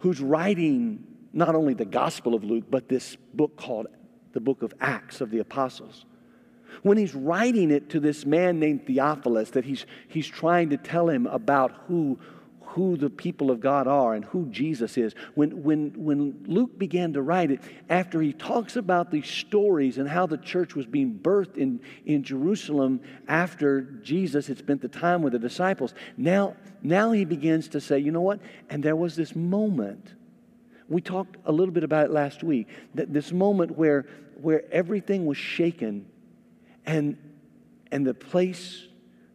who's 0.00 0.20
writing 0.20 1.06
not 1.34 1.54
only 1.56 1.74
the 1.74 1.84
Gospel 1.84 2.34
of 2.34 2.44
Luke, 2.44 2.64
but 2.70 2.88
this 2.88 3.16
book 3.34 3.56
called 3.56 3.88
the 4.32 4.40
book 4.40 4.62
of 4.62 4.72
Acts 4.80 5.20
of 5.20 5.30
the 5.30 5.40
Apostles. 5.40 6.06
When 6.82 6.96
he's 6.96 7.14
writing 7.14 7.70
it 7.70 7.90
to 7.90 8.00
this 8.00 8.24
man 8.24 8.58
named 8.58 8.86
Theophilus, 8.86 9.50
that 9.50 9.64
he's, 9.64 9.84
he's 10.08 10.26
trying 10.26 10.70
to 10.70 10.76
tell 10.76 11.08
him 11.08 11.26
about 11.26 11.72
who, 11.86 12.18
who 12.60 12.96
the 12.96 13.10
people 13.10 13.50
of 13.50 13.60
God 13.60 13.86
are 13.88 14.14
and 14.14 14.24
who 14.24 14.46
Jesus 14.46 14.96
is. 14.96 15.14
When, 15.34 15.62
when, 15.62 15.92
when 15.96 16.44
Luke 16.46 16.78
began 16.78 17.12
to 17.14 17.22
write 17.22 17.50
it, 17.50 17.60
after 17.88 18.20
he 18.20 18.32
talks 18.32 18.76
about 18.76 19.10
these 19.10 19.28
stories 19.28 19.98
and 19.98 20.08
how 20.08 20.26
the 20.26 20.38
church 20.38 20.74
was 20.74 20.86
being 20.86 21.18
birthed 21.20 21.56
in, 21.56 21.80
in 22.06 22.22
Jerusalem 22.22 23.00
after 23.26 23.82
Jesus 24.02 24.46
had 24.46 24.58
spent 24.58 24.82
the 24.82 24.88
time 24.88 25.22
with 25.22 25.32
the 25.32 25.38
disciples, 25.40 25.94
now, 26.16 26.56
now 26.82 27.10
he 27.10 27.24
begins 27.24 27.68
to 27.68 27.80
say, 27.80 27.98
you 27.98 28.12
know 28.12 28.20
what? 28.20 28.40
And 28.70 28.82
there 28.82 28.96
was 28.96 29.16
this 29.16 29.34
moment. 29.34 30.14
We 30.88 31.00
talked 31.00 31.36
a 31.44 31.52
little 31.52 31.72
bit 31.72 31.84
about 31.84 32.06
it 32.06 32.10
last 32.10 32.42
week. 32.42 32.68
That 32.94 33.12
this 33.12 33.32
moment 33.32 33.76
where, 33.76 34.06
where 34.40 34.64
everything 34.72 35.26
was 35.26 35.38
shaken 35.38 36.06
and, 36.84 37.16
and 37.90 38.06
the 38.06 38.14
place 38.14 38.86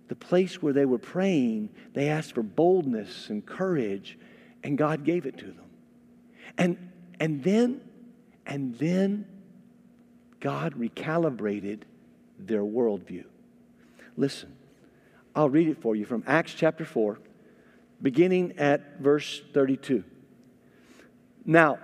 the 0.09 0.15
place 0.15 0.61
where 0.61 0.73
they 0.73 0.85
were 0.85 0.97
praying, 0.97 1.69
they 1.93 2.09
asked 2.09 2.33
for 2.33 2.43
boldness 2.43 3.29
and 3.29 3.45
courage, 3.45 4.17
and 4.63 4.77
God 4.77 5.05
gave 5.05 5.25
it 5.25 5.37
to 5.37 5.45
them. 5.45 5.69
And, 6.57 6.89
and 7.19 7.43
then, 7.43 7.81
and 8.45 8.75
then 8.79 9.27
God 10.39 10.73
recalibrated 10.73 11.81
their 12.39 12.63
worldview. 12.63 13.25
Listen, 14.17 14.51
I'll 15.35 15.49
read 15.49 15.67
it 15.67 15.79
for 15.79 15.95
you 15.95 16.05
from 16.05 16.23
Acts 16.25 16.55
chapter 16.55 16.85
4, 16.85 17.19
beginning 18.01 18.57
at 18.57 18.99
verse 18.99 19.43
32. 19.53 20.03
Now, 21.49 21.79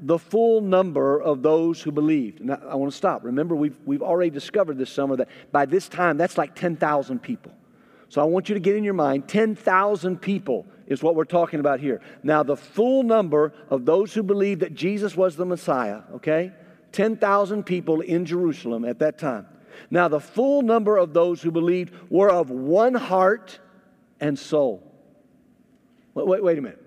the 0.00 0.16
full 0.16 0.60
number 0.60 1.20
of 1.20 1.42
those 1.42 1.82
who 1.82 1.90
believed. 1.90 2.40
Now, 2.40 2.60
I 2.68 2.76
want 2.76 2.92
to 2.92 2.96
stop. 2.96 3.24
Remember, 3.24 3.56
we've, 3.56 3.76
we've 3.84 4.00
already 4.00 4.30
discovered 4.30 4.78
this 4.78 4.92
summer 4.92 5.16
that 5.16 5.28
by 5.50 5.66
this 5.66 5.88
time, 5.88 6.16
that's 6.16 6.38
like 6.38 6.54
10,000 6.54 7.18
people. 7.18 7.50
So 8.10 8.20
I 8.20 8.24
want 8.26 8.48
you 8.48 8.54
to 8.54 8.60
get 8.60 8.76
in 8.76 8.84
your 8.84 8.94
mind 8.94 9.26
10,000 9.26 10.18
people 10.18 10.66
is 10.86 11.02
what 11.02 11.16
we're 11.16 11.24
talking 11.24 11.58
about 11.58 11.80
here. 11.80 12.00
Now, 12.22 12.44
the 12.44 12.56
full 12.56 13.02
number 13.02 13.52
of 13.70 13.84
those 13.84 14.14
who 14.14 14.22
believed 14.22 14.60
that 14.60 14.74
Jesus 14.74 15.16
was 15.16 15.34
the 15.34 15.44
Messiah, 15.44 16.02
okay? 16.14 16.52
10,000 16.92 17.64
people 17.64 18.02
in 18.02 18.24
Jerusalem 18.24 18.84
at 18.84 19.00
that 19.00 19.18
time. 19.18 19.48
Now, 19.90 20.06
the 20.06 20.20
full 20.20 20.62
number 20.62 20.96
of 20.96 21.12
those 21.12 21.42
who 21.42 21.50
believed 21.50 21.92
were 22.08 22.30
of 22.30 22.50
one 22.50 22.94
heart 22.94 23.58
and 24.20 24.38
soul. 24.38 24.80
Wait, 26.14 26.28
wait, 26.28 26.44
wait 26.44 26.58
a 26.58 26.62
minute. 26.62 26.84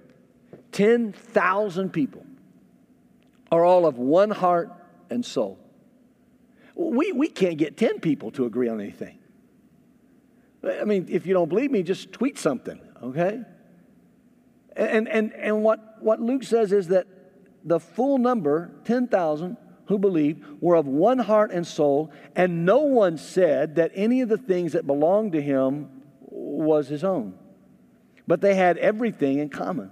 10,000 0.71 1.91
people 1.91 2.25
are 3.51 3.63
all 3.63 3.85
of 3.85 3.97
one 3.97 4.31
heart 4.31 4.71
and 5.09 5.25
soul. 5.25 5.59
We, 6.75 7.11
we 7.11 7.27
can't 7.27 7.57
get 7.57 7.77
10 7.77 7.99
people 7.99 8.31
to 8.31 8.45
agree 8.45 8.69
on 8.69 8.79
anything. 8.79 9.19
I 10.63 10.85
mean, 10.85 11.07
if 11.09 11.25
you 11.25 11.33
don't 11.33 11.49
believe 11.49 11.71
me, 11.71 11.83
just 11.83 12.11
tweet 12.11 12.37
something, 12.37 12.79
okay? 13.03 13.41
And, 14.75 15.07
and, 15.09 15.33
and 15.33 15.63
what, 15.63 16.01
what 16.01 16.21
Luke 16.21 16.43
says 16.43 16.71
is 16.71 16.87
that 16.89 17.07
the 17.63 17.79
full 17.79 18.17
number, 18.17 18.71
10,000 18.85 19.57
who 19.85 19.97
believed, 19.97 20.45
were 20.61 20.75
of 20.75 20.87
one 20.87 21.19
heart 21.19 21.51
and 21.51 21.65
soul, 21.65 22.11
and 22.35 22.65
no 22.65 22.79
one 22.79 23.17
said 23.17 23.75
that 23.75 23.91
any 23.93 24.21
of 24.21 24.29
the 24.29 24.37
things 24.37 24.73
that 24.73 24.87
belonged 24.87 25.33
to 25.33 25.41
him 25.41 25.89
was 26.21 26.87
his 26.87 27.03
own. 27.03 27.33
But 28.27 28.39
they 28.39 28.55
had 28.55 28.77
everything 28.77 29.39
in 29.39 29.49
common. 29.49 29.91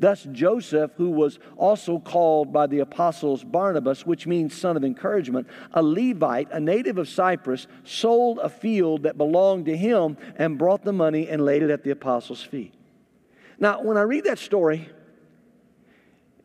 Thus, 0.00 0.26
Joseph, 0.32 0.92
who 0.96 1.10
was 1.10 1.38
also 1.58 1.98
called 1.98 2.54
by 2.54 2.66
the 2.66 2.78
apostles 2.78 3.44
Barnabas, 3.44 4.06
which 4.06 4.26
means 4.26 4.56
son 4.56 4.78
of 4.78 4.82
encouragement, 4.82 5.46
a 5.74 5.82
Levite, 5.82 6.50
a 6.52 6.58
native 6.58 6.96
of 6.96 7.06
Cyprus, 7.06 7.66
sold 7.84 8.38
a 8.38 8.48
field 8.48 9.02
that 9.02 9.18
belonged 9.18 9.66
to 9.66 9.76
him 9.76 10.16
and 10.36 10.56
brought 10.56 10.84
the 10.84 10.92
money 10.94 11.28
and 11.28 11.44
laid 11.44 11.62
it 11.62 11.68
at 11.68 11.84
the 11.84 11.90
apostles' 11.90 12.42
feet. 12.42 12.72
Now, 13.58 13.82
when 13.82 13.98
I 13.98 14.02
read 14.02 14.24
that 14.24 14.38
story, 14.38 14.88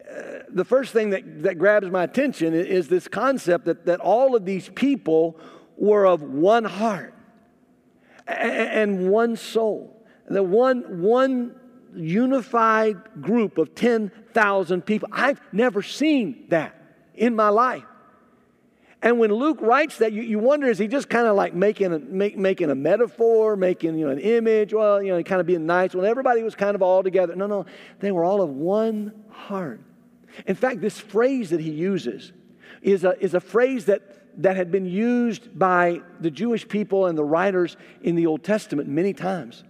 uh, 0.01 0.39
the 0.49 0.65
first 0.65 0.91
thing 0.91 1.11
that, 1.11 1.43
that 1.43 1.57
grabs 1.57 1.89
my 1.89 2.03
attention 2.03 2.53
is 2.53 2.89
this 2.89 3.07
concept 3.07 3.65
that, 3.65 3.85
that 3.85 4.01
all 4.01 4.35
of 4.35 4.43
these 4.43 4.67
people 4.67 5.39
were 5.77 6.05
of 6.05 6.21
one 6.21 6.65
heart 6.65 7.13
and 8.27 9.09
one 9.09 9.37
soul. 9.37 10.05
The 10.29 10.43
one, 10.43 11.01
one 11.01 11.55
unified 11.95 13.21
group 13.21 13.57
of 13.57 13.75
10,000 13.75 14.81
people. 14.81 15.09
I've 15.11 15.41
never 15.51 15.81
seen 15.81 16.45
that 16.49 16.75
in 17.13 17.35
my 17.35 17.49
life. 17.49 17.83
And 19.01 19.19
when 19.19 19.31
Luke 19.31 19.59
writes 19.61 19.99
that, 19.99 20.13
you, 20.13 20.23
you 20.23 20.39
wonder 20.39 20.67
is 20.67 20.79
he 20.79 20.87
just 20.87 21.09
kind 21.09 21.27
of 21.27 21.35
like 21.35 21.53
making 21.53 21.93
a, 21.93 21.99
make, 21.99 22.37
making 22.37 22.71
a 22.71 22.75
metaphor, 22.75 23.55
making 23.55 23.99
you 23.99 24.07
know, 24.07 24.11
an 24.11 24.19
image, 24.19 24.73
well, 24.73 25.01
you 25.01 25.11
know, 25.11 25.21
kind 25.21 25.39
of 25.39 25.45
being 25.45 25.67
nice 25.67 25.93
when 25.93 26.05
everybody 26.05 26.41
was 26.41 26.55
kind 26.55 26.73
of 26.73 26.81
all 26.81 27.03
together. 27.03 27.35
No, 27.35 27.45
no, 27.45 27.67
they 27.99 28.11
were 28.11 28.23
all 28.23 28.41
of 28.41 28.49
one 28.49 29.13
heart. 29.29 29.79
In 30.47 30.55
fact, 30.55 30.81
this 30.81 30.99
phrase 30.99 31.51
that 31.51 31.59
he 31.59 31.69
uses 31.69 32.33
is 32.81 33.03
a, 33.03 33.15
is 33.23 33.35
a 33.35 33.39
phrase 33.39 33.85
that, 33.85 34.01
that 34.41 34.55
had 34.55 34.71
been 34.71 34.87
used 34.87 35.57
by 35.57 36.01
the 36.19 36.31
Jewish 36.31 36.67
people 36.67 37.05
and 37.05 37.15
the 37.15 37.23
writers 37.23 37.77
in 38.01 38.15
the 38.15 38.25
Old 38.25 38.43
Testament 38.43 38.89
many 38.89 39.13
times. 39.13 39.63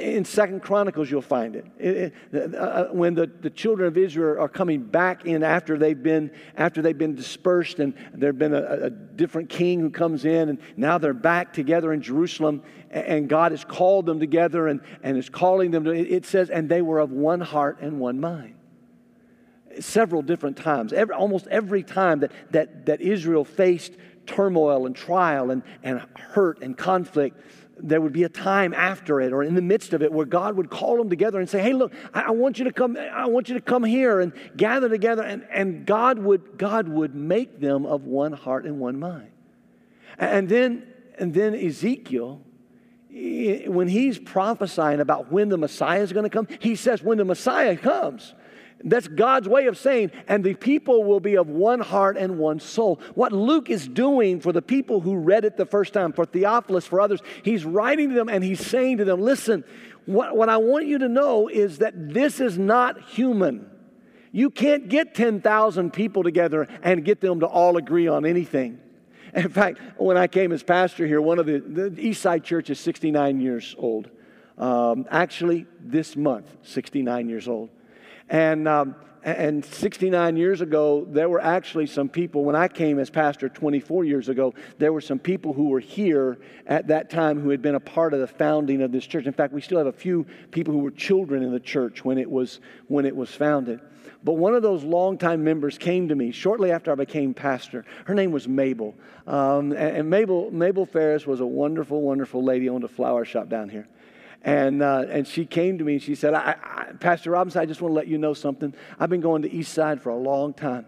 In 0.00 0.24
Second 0.24 0.60
Chronicles, 0.60 1.10
you'll 1.10 1.22
find 1.22 1.56
it. 1.56 1.66
it, 1.78 2.14
it 2.32 2.54
uh, 2.54 2.58
uh, 2.58 2.88
when 2.92 3.14
the, 3.14 3.26
the 3.26 3.50
children 3.50 3.88
of 3.88 3.98
Israel 3.98 4.40
are 4.40 4.48
coming 4.48 4.82
back 4.82 5.26
in 5.26 5.42
after 5.42 5.76
they've 5.76 6.02
been 6.02 6.30
after 6.56 6.80
they've 6.80 6.96
been 6.96 7.14
dispersed, 7.14 7.78
and 7.78 7.94
there's 8.14 8.34
been 8.34 8.54
a, 8.54 8.62
a 8.84 8.90
different 8.90 9.48
king 9.48 9.80
who 9.80 9.90
comes 9.90 10.24
in, 10.24 10.48
and 10.48 10.58
now 10.76 10.98
they're 10.98 11.12
back 11.12 11.52
together 11.52 11.92
in 11.92 12.00
Jerusalem, 12.00 12.62
and 12.90 13.28
God 13.28 13.52
has 13.52 13.64
called 13.64 14.06
them 14.06 14.18
together 14.18 14.68
and, 14.68 14.80
and 15.02 15.16
is 15.16 15.28
calling 15.28 15.70
them 15.70 15.84
to. 15.84 15.90
It 15.90 16.24
says, 16.24 16.48
and 16.48 16.68
they 16.68 16.82
were 16.82 16.98
of 16.98 17.10
one 17.10 17.40
heart 17.40 17.78
and 17.80 18.00
one 18.00 18.20
mind 18.20 18.54
several 19.80 20.22
different 20.22 20.56
times. 20.56 20.92
Every, 20.92 21.14
almost 21.14 21.46
every 21.46 21.82
time 21.82 22.20
that, 22.20 22.32
that, 22.50 22.86
that 22.86 23.00
Israel 23.00 23.44
faced 23.44 23.94
turmoil 24.26 24.86
and 24.86 24.94
trial 24.94 25.50
and, 25.50 25.62
and 25.82 26.00
hurt 26.16 26.62
and 26.62 26.76
conflict, 26.76 27.40
there 27.82 28.00
would 28.00 28.12
be 28.12 28.22
a 28.22 28.28
time 28.28 28.72
after 28.72 29.20
it 29.20 29.32
or 29.32 29.42
in 29.42 29.54
the 29.54 29.62
midst 29.62 29.92
of 29.92 30.02
it 30.02 30.12
where 30.12 30.26
God 30.26 30.56
would 30.56 30.70
call 30.70 30.96
them 30.96 31.10
together 31.10 31.40
and 31.40 31.48
say, 31.48 31.60
Hey, 31.60 31.72
look, 31.72 31.92
I, 32.14 32.22
I 32.22 32.30
want 32.30 32.58
you 32.58 32.64
to 32.64 32.72
come, 32.72 32.96
I 32.96 33.26
want 33.26 33.48
you 33.48 33.54
to 33.54 33.60
come 33.60 33.84
here 33.84 34.20
and 34.20 34.32
gather 34.56 34.88
together. 34.88 35.22
And, 35.22 35.46
and 35.50 35.84
God 35.84 36.18
would 36.18 36.58
God 36.58 36.88
would 36.88 37.14
make 37.14 37.60
them 37.60 37.84
of 37.84 38.04
one 38.04 38.32
heart 38.32 38.64
and 38.64 38.78
one 38.78 38.98
mind. 38.98 39.30
And 40.18 40.48
then 40.48 40.86
and 41.18 41.34
then 41.34 41.54
Ezekiel, 41.54 42.40
when 43.10 43.88
he's 43.88 44.18
prophesying 44.18 45.00
about 45.00 45.30
when 45.30 45.48
the 45.48 45.58
Messiah 45.58 46.00
is 46.00 46.12
going 46.12 46.24
to 46.24 46.30
come, 46.30 46.48
he 46.60 46.74
says, 46.76 47.02
when 47.02 47.18
the 47.18 47.24
Messiah 47.24 47.76
comes, 47.76 48.34
that's 48.84 49.08
God's 49.08 49.48
way 49.48 49.66
of 49.66 49.78
saying, 49.78 50.10
and 50.28 50.42
the 50.42 50.54
people 50.54 51.04
will 51.04 51.20
be 51.20 51.36
of 51.36 51.48
one 51.48 51.80
heart 51.80 52.16
and 52.16 52.38
one 52.38 52.60
soul. 52.60 53.00
What 53.14 53.32
Luke 53.32 53.70
is 53.70 53.86
doing 53.86 54.40
for 54.40 54.52
the 54.52 54.62
people 54.62 55.00
who 55.00 55.16
read 55.16 55.44
it 55.44 55.56
the 55.56 55.66
first 55.66 55.92
time, 55.92 56.12
for 56.12 56.24
Theophilus, 56.24 56.86
for 56.86 57.00
others, 57.00 57.20
he's 57.42 57.64
writing 57.64 58.10
to 58.10 58.14
them 58.14 58.28
and 58.28 58.42
he's 58.42 58.64
saying 58.64 58.98
to 58.98 59.04
them, 59.04 59.20
listen, 59.20 59.64
what, 60.06 60.36
what 60.36 60.48
I 60.48 60.56
want 60.56 60.86
you 60.86 60.98
to 60.98 61.08
know 61.08 61.48
is 61.48 61.78
that 61.78 61.94
this 62.12 62.40
is 62.40 62.58
not 62.58 63.00
human. 63.02 63.70
You 64.32 64.50
can't 64.50 64.88
get 64.88 65.14
10,000 65.14 65.92
people 65.92 66.22
together 66.22 66.66
and 66.82 67.04
get 67.04 67.20
them 67.20 67.40
to 67.40 67.46
all 67.46 67.76
agree 67.76 68.08
on 68.08 68.24
anything. 68.24 68.80
In 69.34 69.48
fact, 69.48 69.78
when 69.96 70.16
I 70.16 70.26
came 70.26 70.52
as 70.52 70.62
pastor 70.62 71.06
here, 71.06 71.20
one 71.20 71.38
of 71.38 71.46
the, 71.46 71.58
the 71.60 71.94
East 71.98 72.20
Side 72.20 72.44
Church 72.44 72.68
is 72.70 72.78
69 72.80 73.40
years 73.40 73.74
old. 73.78 74.10
Um, 74.58 75.06
actually, 75.10 75.66
this 75.80 76.16
month, 76.16 76.54
69 76.62 77.28
years 77.28 77.48
old. 77.48 77.70
And, 78.32 78.66
um, 78.66 78.96
and 79.24 79.62
69 79.62 80.38
years 80.38 80.62
ago, 80.62 81.06
there 81.10 81.28
were 81.28 81.40
actually 81.40 81.86
some 81.86 82.08
people, 82.08 82.44
when 82.44 82.56
I 82.56 82.66
came 82.66 82.98
as 82.98 83.10
pastor 83.10 83.50
24 83.50 84.04
years 84.04 84.30
ago, 84.30 84.54
there 84.78 84.90
were 84.90 85.02
some 85.02 85.18
people 85.18 85.52
who 85.52 85.68
were 85.68 85.80
here 85.80 86.38
at 86.66 86.86
that 86.86 87.10
time 87.10 87.38
who 87.38 87.50
had 87.50 87.60
been 87.60 87.74
a 87.74 87.80
part 87.80 88.14
of 88.14 88.20
the 88.20 88.26
founding 88.26 88.80
of 88.80 88.90
this 88.90 89.06
church. 89.06 89.26
In 89.26 89.34
fact, 89.34 89.52
we 89.52 89.60
still 89.60 89.76
have 89.76 89.86
a 89.86 89.92
few 89.92 90.26
people 90.50 90.72
who 90.72 90.80
were 90.80 90.90
children 90.90 91.42
in 91.42 91.52
the 91.52 91.60
church 91.60 92.06
when 92.06 92.16
it 92.16 92.28
was, 92.28 92.60
when 92.88 93.04
it 93.04 93.14
was 93.14 93.30
founded. 93.30 93.80
But 94.24 94.34
one 94.34 94.54
of 94.54 94.62
those 94.62 94.82
longtime 94.82 95.44
members 95.44 95.76
came 95.76 96.08
to 96.08 96.14
me 96.14 96.32
shortly 96.32 96.72
after 96.72 96.90
I 96.90 96.94
became 96.94 97.34
pastor. 97.34 97.84
Her 98.06 98.14
name 98.14 98.32
was 98.32 98.48
Mabel. 98.48 98.94
Um, 99.26 99.72
and, 99.72 99.96
and 99.96 100.10
Mabel, 100.10 100.50
Mabel 100.50 100.86
Ferris 100.86 101.26
was 101.26 101.40
a 101.40 101.46
wonderful, 101.46 102.00
wonderful 102.00 102.42
lady, 102.42 102.70
owned 102.70 102.84
a 102.84 102.88
flower 102.88 103.26
shop 103.26 103.50
down 103.50 103.68
here. 103.68 103.86
And, 104.44 104.82
uh, 104.82 105.04
and 105.08 105.26
she 105.26 105.46
came 105.46 105.78
to 105.78 105.84
me 105.84 105.94
and 105.94 106.02
she 106.02 106.14
said, 106.14 106.34
I, 106.34 106.56
I, 106.62 106.92
Pastor 106.98 107.30
Robinson, 107.30 107.62
I 107.62 107.66
just 107.66 107.80
want 107.80 107.92
to 107.92 107.96
let 107.96 108.08
you 108.08 108.18
know 108.18 108.34
something. 108.34 108.74
I've 108.98 109.08
been 109.08 109.20
going 109.20 109.42
to 109.42 109.52
East 109.52 109.72
Side 109.72 110.02
for 110.02 110.10
a 110.10 110.16
long 110.16 110.52
time. 110.52 110.86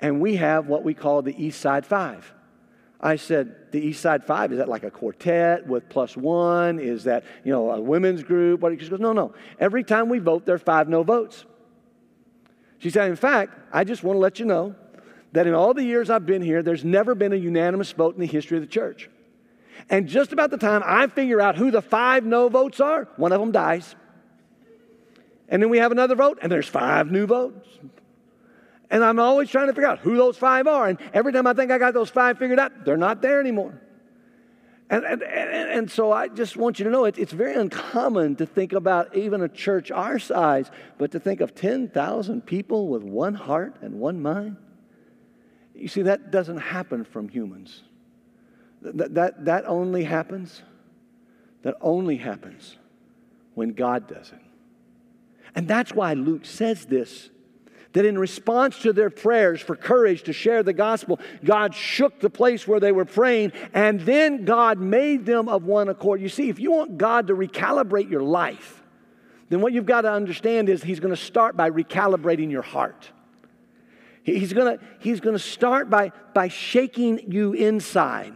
And 0.00 0.20
we 0.20 0.36
have 0.36 0.66
what 0.66 0.82
we 0.82 0.94
call 0.94 1.22
the 1.22 1.34
East 1.42 1.60
Side 1.60 1.86
Five. 1.86 2.32
I 3.00 3.16
said, 3.16 3.70
the 3.70 3.80
East 3.80 4.02
Side 4.02 4.24
Five, 4.24 4.52
is 4.52 4.58
that 4.58 4.68
like 4.68 4.82
a 4.82 4.90
quartet 4.90 5.66
with 5.66 5.88
plus 5.88 6.16
one? 6.16 6.78
Is 6.78 7.04
that, 7.04 7.24
you 7.44 7.52
know, 7.52 7.70
a 7.70 7.80
women's 7.80 8.22
group? 8.22 8.60
What? 8.60 8.78
She 8.80 8.88
goes, 8.88 9.00
no, 9.00 9.12
no. 9.12 9.34
Every 9.58 9.84
time 9.84 10.08
we 10.08 10.18
vote, 10.18 10.44
there 10.44 10.56
are 10.56 10.58
five 10.58 10.88
no 10.88 11.02
votes. 11.02 11.44
She 12.78 12.90
said, 12.90 13.08
in 13.08 13.16
fact, 13.16 13.56
I 13.72 13.84
just 13.84 14.02
want 14.02 14.16
to 14.16 14.20
let 14.20 14.38
you 14.38 14.46
know 14.46 14.74
that 15.32 15.46
in 15.46 15.54
all 15.54 15.74
the 15.74 15.84
years 15.84 16.10
I've 16.10 16.26
been 16.26 16.42
here, 16.42 16.62
there's 16.62 16.84
never 16.84 17.14
been 17.14 17.32
a 17.32 17.36
unanimous 17.36 17.92
vote 17.92 18.14
in 18.14 18.20
the 18.20 18.26
history 18.26 18.56
of 18.56 18.62
the 18.62 18.66
church. 18.66 19.08
And 19.88 20.08
just 20.08 20.32
about 20.32 20.50
the 20.50 20.58
time 20.58 20.82
I 20.84 21.06
figure 21.06 21.40
out 21.40 21.56
who 21.56 21.70
the 21.70 21.82
five 21.82 22.24
no 22.24 22.48
votes 22.48 22.80
are, 22.80 23.08
one 23.16 23.32
of 23.32 23.40
them 23.40 23.52
dies. 23.52 23.94
And 25.48 25.62
then 25.62 25.68
we 25.68 25.78
have 25.78 25.92
another 25.92 26.14
vote, 26.14 26.38
and 26.42 26.50
there's 26.50 26.68
five 26.68 27.10
new 27.10 27.26
votes. 27.26 27.68
And 28.90 29.04
I'm 29.04 29.18
always 29.18 29.50
trying 29.50 29.68
to 29.68 29.72
figure 29.72 29.88
out 29.88 30.00
who 30.00 30.16
those 30.16 30.36
five 30.36 30.66
are. 30.66 30.88
And 30.88 30.98
every 31.12 31.32
time 31.32 31.46
I 31.46 31.54
think 31.54 31.70
I 31.70 31.78
got 31.78 31.94
those 31.94 32.10
five 32.10 32.38
figured 32.38 32.58
out, 32.58 32.84
they're 32.84 32.96
not 32.96 33.22
there 33.22 33.40
anymore. 33.40 33.80
And, 34.90 35.04
and, 35.04 35.22
and, 35.22 35.70
and 35.70 35.90
so 35.90 36.10
I 36.10 36.26
just 36.26 36.56
want 36.56 36.80
you 36.80 36.84
to 36.84 36.90
know 36.90 37.04
it, 37.04 37.16
it's 37.16 37.32
very 37.32 37.54
uncommon 37.54 38.34
to 38.36 38.46
think 38.46 38.72
about 38.72 39.14
even 39.16 39.40
a 39.40 39.48
church 39.48 39.92
our 39.92 40.18
size, 40.18 40.68
but 40.98 41.12
to 41.12 41.20
think 41.20 41.40
of 41.40 41.54
10,000 41.54 42.44
people 42.44 42.88
with 42.88 43.04
one 43.04 43.34
heart 43.34 43.76
and 43.82 44.00
one 44.00 44.20
mind. 44.20 44.56
You 45.76 45.86
see, 45.86 46.02
that 46.02 46.32
doesn't 46.32 46.58
happen 46.58 47.04
from 47.04 47.28
humans. 47.28 47.84
That, 48.82 49.14
that, 49.14 49.44
that 49.44 49.64
only 49.66 50.04
happens, 50.04 50.62
that 51.62 51.76
only 51.80 52.16
happens 52.16 52.76
when 53.54 53.72
God 53.72 54.08
does 54.08 54.32
it. 54.32 54.40
And 55.54 55.68
that's 55.68 55.92
why 55.92 56.14
Luke 56.14 56.44
says 56.44 56.86
this 56.86 57.30
that 57.92 58.04
in 58.04 58.16
response 58.16 58.78
to 58.78 58.92
their 58.92 59.10
prayers 59.10 59.60
for 59.60 59.74
courage 59.74 60.22
to 60.22 60.32
share 60.32 60.62
the 60.62 60.72
gospel, 60.72 61.18
God 61.44 61.74
shook 61.74 62.20
the 62.20 62.30
place 62.30 62.66
where 62.68 62.78
they 62.78 62.92
were 62.92 63.04
praying, 63.04 63.52
and 63.74 64.00
then 64.00 64.44
God 64.44 64.78
made 64.78 65.26
them 65.26 65.48
of 65.48 65.64
one 65.64 65.88
accord. 65.88 66.20
You 66.20 66.28
see, 66.28 66.48
if 66.48 66.60
you 66.60 66.70
want 66.70 66.98
God 66.98 67.26
to 67.26 67.34
recalibrate 67.34 68.08
your 68.08 68.22
life, 68.22 68.84
then 69.48 69.60
what 69.60 69.72
you've 69.72 69.86
got 69.86 70.02
to 70.02 70.12
understand 70.12 70.68
is 70.68 70.84
He's 70.84 71.00
going 71.00 71.12
to 71.12 71.20
start 71.20 71.56
by 71.56 71.68
recalibrating 71.68 72.48
your 72.48 72.62
heart. 72.62 73.10
He's 74.22 74.52
going 74.52 74.78
to, 74.78 74.84
he's 75.00 75.18
going 75.18 75.34
to 75.34 75.42
start 75.42 75.90
by, 75.90 76.12
by 76.34 76.48
shaking 76.48 77.32
you 77.32 77.54
inside 77.54 78.34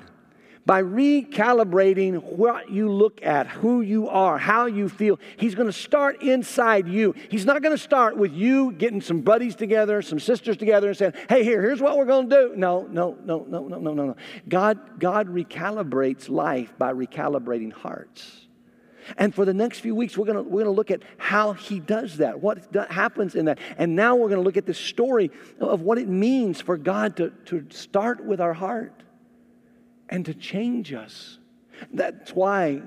by 0.66 0.83
recalibrating 0.83 2.23
what 2.23 2.71
you 2.71 2.90
look 2.90 3.23
at, 3.23 3.47
who 3.47 3.83
you 3.83 4.09
are, 4.09 4.38
how 4.38 4.66
you 4.66 4.88
feel. 4.88 5.18
He's 5.37 5.54
going 5.54 5.68
to 5.68 5.73
start 5.73 6.23
inside 6.23 6.88
you. 6.88 7.14
He's 7.28 7.44
not 7.44 7.62
going 7.62 7.76
to 7.76 7.83
start 7.83 8.16
with 8.16 8.33
you 8.33 8.73
getting 8.73 9.00
some 9.00 9.21
buddies 9.21 9.54
together, 9.54 10.00
some 10.00 10.18
sisters 10.18 10.56
together, 10.56 10.88
and 10.88 10.97
saying, 10.97 11.12
"Hey, 11.28 11.44
here, 11.44 11.61
here's 11.61 11.80
what 11.80 11.99
we're 11.99 12.06
going 12.06 12.30
to 12.30 12.37
do." 12.37 12.56
No, 12.56 12.87
no, 12.90 13.16
no, 13.25 13.44
no, 13.49 13.66
no, 13.68 13.78
no, 13.78 13.94
no, 13.94 14.06
no. 14.06 14.16
God, 14.49 14.99
God 14.99 15.28
recalibrates 15.28 16.30
life 16.30 16.73
by 16.78 16.92
recalibrating 16.92 17.73
hearts. 17.73 18.40
And 19.18 19.35
for 19.35 19.44
the 19.44 19.52
next 19.52 19.80
few 19.80 19.94
weeks, 19.94 20.16
we're 20.16 20.25
going 20.25 20.42
to 20.42 20.42
we're 20.42 20.62
gonna 20.62 20.75
look 20.75 20.90
at 20.90 21.02
how 21.18 21.52
he 21.52 21.78
does 21.78 22.16
that, 22.18 22.40
what 22.40 22.75
happens 22.90 23.35
in 23.35 23.44
that. 23.47 23.59
And 23.76 23.94
now 23.94 24.16
we're 24.16 24.28
going 24.28 24.40
to 24.40 24.44
look 24.44 24.56
at 24.56 24.64
the 24.64 24.73
story 24.73 25.30
of 25.61 25.83
what 25.83 25.99
it 25.99 26.09
means 26.09 26.62
for 26.62 26.78
God 26.78 27.16
to, 27.18 27.30
to 27.47 27.66
start 27.68 28.25
with 28.25 28.40
our 28.40 28.54
heart 28.54 29.03
and 30.14 30.25
to 30.26 30.33
change 30.33 30.92
us. 30.92 31.38
That's 31.92 32.30
why 32.30 32.83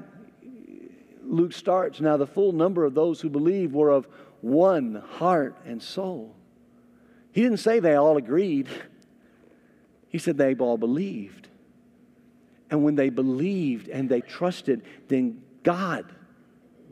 Luke 1.26 1.52
starts 1.52 2.00
now, 2.00 2.16
the 2.16 2.26
full 2.26 2.54
number 2.54 2.86
of 2.86 2.94
those 2.94 3.20
who 3.20 3.30
believe 3.30 3.74
were 3.74 3.90
of 3.90 4.08
one 4.40 5.04
heart 5.16 5.58
and 5.66 5.84
soul. 5.84 6.34
He 7.34 7.42
didn't 7.42 7.58
say 7.58 7.82
they 7.82 7.96
all 7.96 8.16
agreed, 8.16 8.70
he 10.08 10.18
said 10.18 10.38
they 10.38 10.56
all 10.56 10.78
believed. 10.78 11.50
And 12.72 12.86
when 12.86 12.96
they 12.96 13.10
believed 13.10 13.90
and 13.90 14.08
they 14.08 14.22
trusted, 14.22 14.84
then 15.10 15.42
God, 15.64 16.06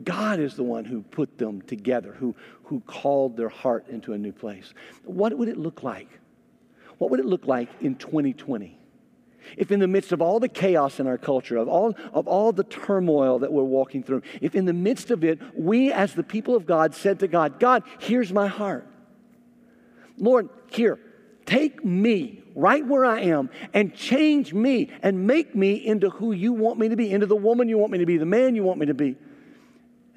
God 0.04 0.38
is 0.38 0.54
the 0.54 0.64
one 0.64 0.84
who 0.84 1.00
put 1.00 1.38
them 1.38 1.62
together, 1.62 2.12
who, 2.12 2.36
who 2.64 2.80
called 2.80 3.38
their 3.38 3.48
heart 3.48 3.88
into 3.88 4.12
a 4.12 4.18
new 4.18 4.32
place. 4.32 4.74
What 5.04 5.32
would 5.32 5.48
it 5.48 5.56
look 5.56 5.82
like? 5.82 6.10
What 6.98 7.10
would 7.10 7.20
it 7.20 7.26
look 7.26 7.46
like 7.46 7.70
in 7.80 7.94
2020? 7.94 8.78
If 9.56 9.70
in 9.70 9.80
the 9.80 9.86
midst 9.86 10.12
of 10.12 10.20
all 10.20 10.40
the 10.40 10.48
chaos 10.48 11.00
in 11.00 11.06
our 11.06 11.18
culture, 11.18 11.56
of 11.56 11.68
all, 11.68 11.94
of 12.12 12.26
all 12.26 12.52
the 12.52 12.64
turmoil 12.64 13.38
that 13.40 13.52
we're 13.52 13.62
walking 13.62 14.02
through, 14.02 14.22
if 14.40 14.54
in 14.54 14.64
the 14.64 14.72
midst 14.72 15.10
of 15.10 15.24
it, 15.24 15.40
we 15.54 15.92
as 15.92 16.14
the 16.14 16.22
people 16.22 16.56
of 16.56 16.66
God 16.66 16.94
said 16.94 17.20
to 17.20 17.28
God, 17.28 17.60
God, 17.60 17.82
here's 17.98 18.32
my 18.32 18.46
heart. 18.46 18.86
Lord, 20.18 20.48
here, 20.70 20.98
take 21.44 21.84
me 21.84 22.42
right 22.54 22.84
where 22.84 23.04
I 23.04 23.20
am 23.20 23.50
and 23.74 23.94
change 23.94 24.54
me 24.54 24.90
and 25.02 25.26
make 25.26 25.54
me 25.54 25.74
into 25.74 26.10
who 26.10 26.32
you 26.32 26.52
want 26.52 26.78
me 26.78 26.88
to 26.88 26.96
be, 26.96 27.12
into 27.12 27.26
the 27.26 27.36
woman 27.36 27.68
you 27.68 27.78
want 27.78 27.92
me 27.92 27.98
to 27.98 28.06
be, 28.06 28.16
the 28.16 28.26
man 28.26 28.54
you 28.54 28.62
want 28.62 28.80
me 28.80 28.86
to 28.86 28.94
be. 28.94 29.16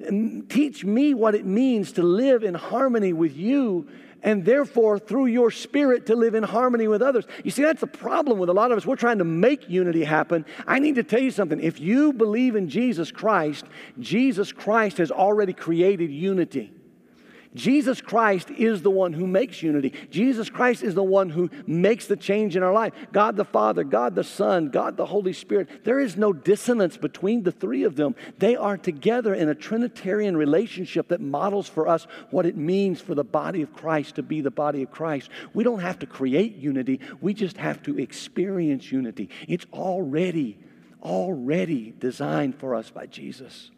And 0.00 0.48
teach 0.48 0.82
me 0.82 1.12
what 1.12 1.34
it 1.34 1.44
means 1.44 1.92
to 1.92 2.02
live 2.02 2.42
in 2.42 2.54
harmony 2.54 3.12
with 3.12 3.36
you 3.36 3.86
and 4.22 4.44
therefore 4.44 4.98
through 4.98 5.26
your 5.26 5.50
spirit 5.50 6.06
to 6.06 6.16
live 6.16 6.34
in 6.34 6.42
harmony 6.42 6.88
with 6.88 7.02
others. 7.02 7.24
You 7.44 7.50
see, 7.50 7.62
that's 7.62 7.80
the 7.80 7.86
problem 7.86 8.38
with 8.38 8.48
a 8.48 8.52
lot 8.52 8.72
of 8.72 8.78
us. 8.78 8.86
We're 8.86 8.96
trying 8.96 9.18
to 9.18 9.24
make 9.24 9.68
unity 9.68 10.04
happen. 10.04 10.44
I 10.66 10.78
need 10.78 10.96
to 10.96 11.02
tell 11.02 11.20
you 11.20 11.30
something. 11.30 11.60
If 11.60 11.80
you 11.80 12.12
believe 12.12 12.56
in 12.56 12.68
Jesus 12.68 13.10
Christ, 13.10 13.66
Jesus 13.98 14.52
Christ 14.52 14.98
has 14.98 15.10
already 15.10 15.52
created 15.52 16.10
unity. 16.10 16.72
Jesus 17.54 18.00
Christ 18.00 18.48
is 18.50 18.82
the 18.82 18.90
one 18.90 19.12
who 19.12 19.26
makes 19.26 19.60
unity. 19.60 19.92
Jesus 20.10 20.48
Christ 20.48 20.84
is 20.84 20.94
the 20.94 21.02
one 21.02 21.30
who 21.30 21.50
makes 21.66 22.06
the 22.06 22.16
change 22.16 22.54
in 22.54 22.62
our 22.62 22.72
life. 22.72 22.92
God 23.12 23.36
the 23.36 23.44
Father, 23.44 23.82
God 23.82 24.14
the 24.14 24.22
Son, 24.22 24.68
God 24.68 24.96
the 24.96 25.06
Holy 25.06 25.32
Spirit. 25.32 25.84
There 25.84 25.98
is 25.98 26.16
no 26.16 26.32
dissonance 26.32 26.96
between 26.96 27.42
the 27.42 27.50
three 27.50 27.82
of 27.82 27.96
them. 27.96 28.14
They 28.38 28.54
are 28.54 28.76
together 28.76 29.34
in 29.34 29.48
a 29.48 29.54
Trinitarian 29.54 30.36
relationship 30.36 31.08
that 31.08 31.20
models 31.20 31.68
for 31.68 31.88
us 31.88 32.06
what 32.30 32.46
it 32.46 32.56
means 32.56 33.00
for 33.00 33.16
the 33.16 33.24
body 33.24 33.62
of 33.62 33.74
Christ 33.74 34.14
to 34.14 34.22
be 34.22 34.40
the 34.40 34.52
body 34.52 34.84
of 34.84 34.92
Christ. 34.92 35.28
We 35.52 35.64
don't 35.64 35.80
have 35.80 35.98
to 36.00 36.06
create 36.06 36.54
unity, 36.54 37.00
we 37.20 37.34
just 37.34 37.56
have 37.56 37.82
to 37.82 37.98
experience 37.98 38.92
unity. 38.92 39.28
It's 39.48 39.66
already, 39.72 40.56
already 41.02 41.94
designed 41.98 42.54
for 42.54 42.76
us 42.76 42.90
by 42.90 43.06
Jesus. 43.06 43.72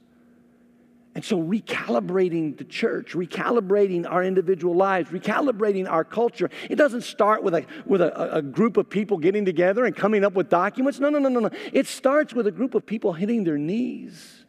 And 1.14 1.22
so, 1.22 1.38
recalibrating 1.38 2.56
the 2.56 2.64
church, 2.64 3.12
recalibrating 3.12 4.10
our 4.10 4.24
individual 4.24 4.74
lives, 4.74 5.10
recalibrating 5.10 5.88
our 5.88 6.04
culture, 6.04 6.48
it 6.70 6.76
doesn't 6.76 7.02
start 7.02 7.42
with, 7.42 7.54
a, 7.54 7.66
with 7.84 8.00
a, 8.00 8.36
a, 8.36 8.42
group 8.42 8.78
of 8.78 8.88
people 8.88 9.18
getting 9.18 9.44
together 9.44 9.84
and 9.84 9.94
coming 9.94 10.24
up 10.24 10.32
with 10.32 10.48
documents. 10.48 10.98
No, 10.98 11.10
no, 11.10 11.18
no, 11.18 11.28
no, 11.28 11.40
no. 11.40 11.50
It 11.70 11.86
starts 11.86 12.32
with 12.32 12.46
a 12.46 12.50
group 12.50 12.74
of 12.74 12.86
people 12.86 13.12
hitting 13.12 13.44
their 13.44 13.58
knees 13.58 14.46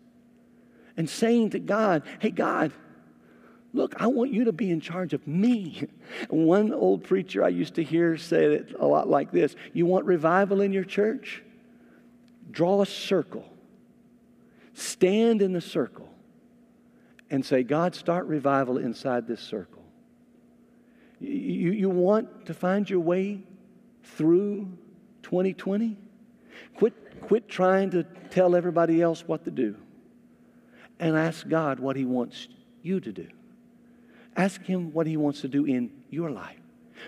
and 0.96 1.10
saying 1.10 1.50
to 1.50 1.60
God, 1.60 2.04
Hey, 2.20 2.32
God, 2.32 2.72
look, 3.74 3.94
I 4.02 4.08
want 4.08 4.32
you 4.32 4.46
to 4.46 4.54
be 4.54 4.72
in 4.72 4.80
charge 4.80 5.12
of 5.12 5.28
me. 5.28 5.90
One 6.30 6.74
old 6.74 7.04
preacher 7.04 7.44
I 7.44 7.50
used 7.50 7.76
to 7.76 7.84
hear 7.84 8.16
say 8.16 8.46
it 8.46 8.74
a 8.80 8.88
lot 8.88 9.10
like 9.10 9.34
this 9.34 9.58
You 9.74 9.86
want 9.86 10.06
revival 10.06 10.62
in 10.62 10.72
your 10.72 10.86
church? 10.86 11.44
Draw 12.52 12.84
a 12.84 12.86
circle, 12.86 13.52
stand 14.74 15.42
in 15.42 15.52
the 15.52 15.60
circle 15.60 16.13
and 17.34 17.44
say, 17.44 17.64
God, 17.64 17.96
start 17.96 18.28
revival 18.28 18.78
inside 18.78 19.28
this 19.28 19.42
circle. 19.42 19.82
You, 21.20 21.72
you 21.72 21.90
want 21.90 22.46
to 22.46 22.54
find 22.54 22.88
your 22.88 23.00
way 23.00 23.42
through 24.04 24.72
2020? 25.24 25.98
Quit, 26.78 26.94
quit 27.22 27.50
trying 27.50 27.90
to 27.90 28.04
tell 28.30 28.56
everybody 28.56 29.02
else 29.02 29.24
what 29.26 29.46
to 29.46 29.52
do 29.52 29.76
and 31.00 31.18
ask 31.18 31.48
God 31.48 31.80
what 31.80 31.96
He 31.96 32.06
wants 32.06 32.50
you 32.84 33.00
to 33.00 33.12
do. 33.12 33.28
Ask 34.36 34.62
Him 34.62 34.94
what 34.94 35.08
He 35.08 35.18
wants 35.18 35.42
to 35.42 35.48
do 35.48 35.66
in 35.66 35.90
your 36.12 36.30
life. 36.30 36.60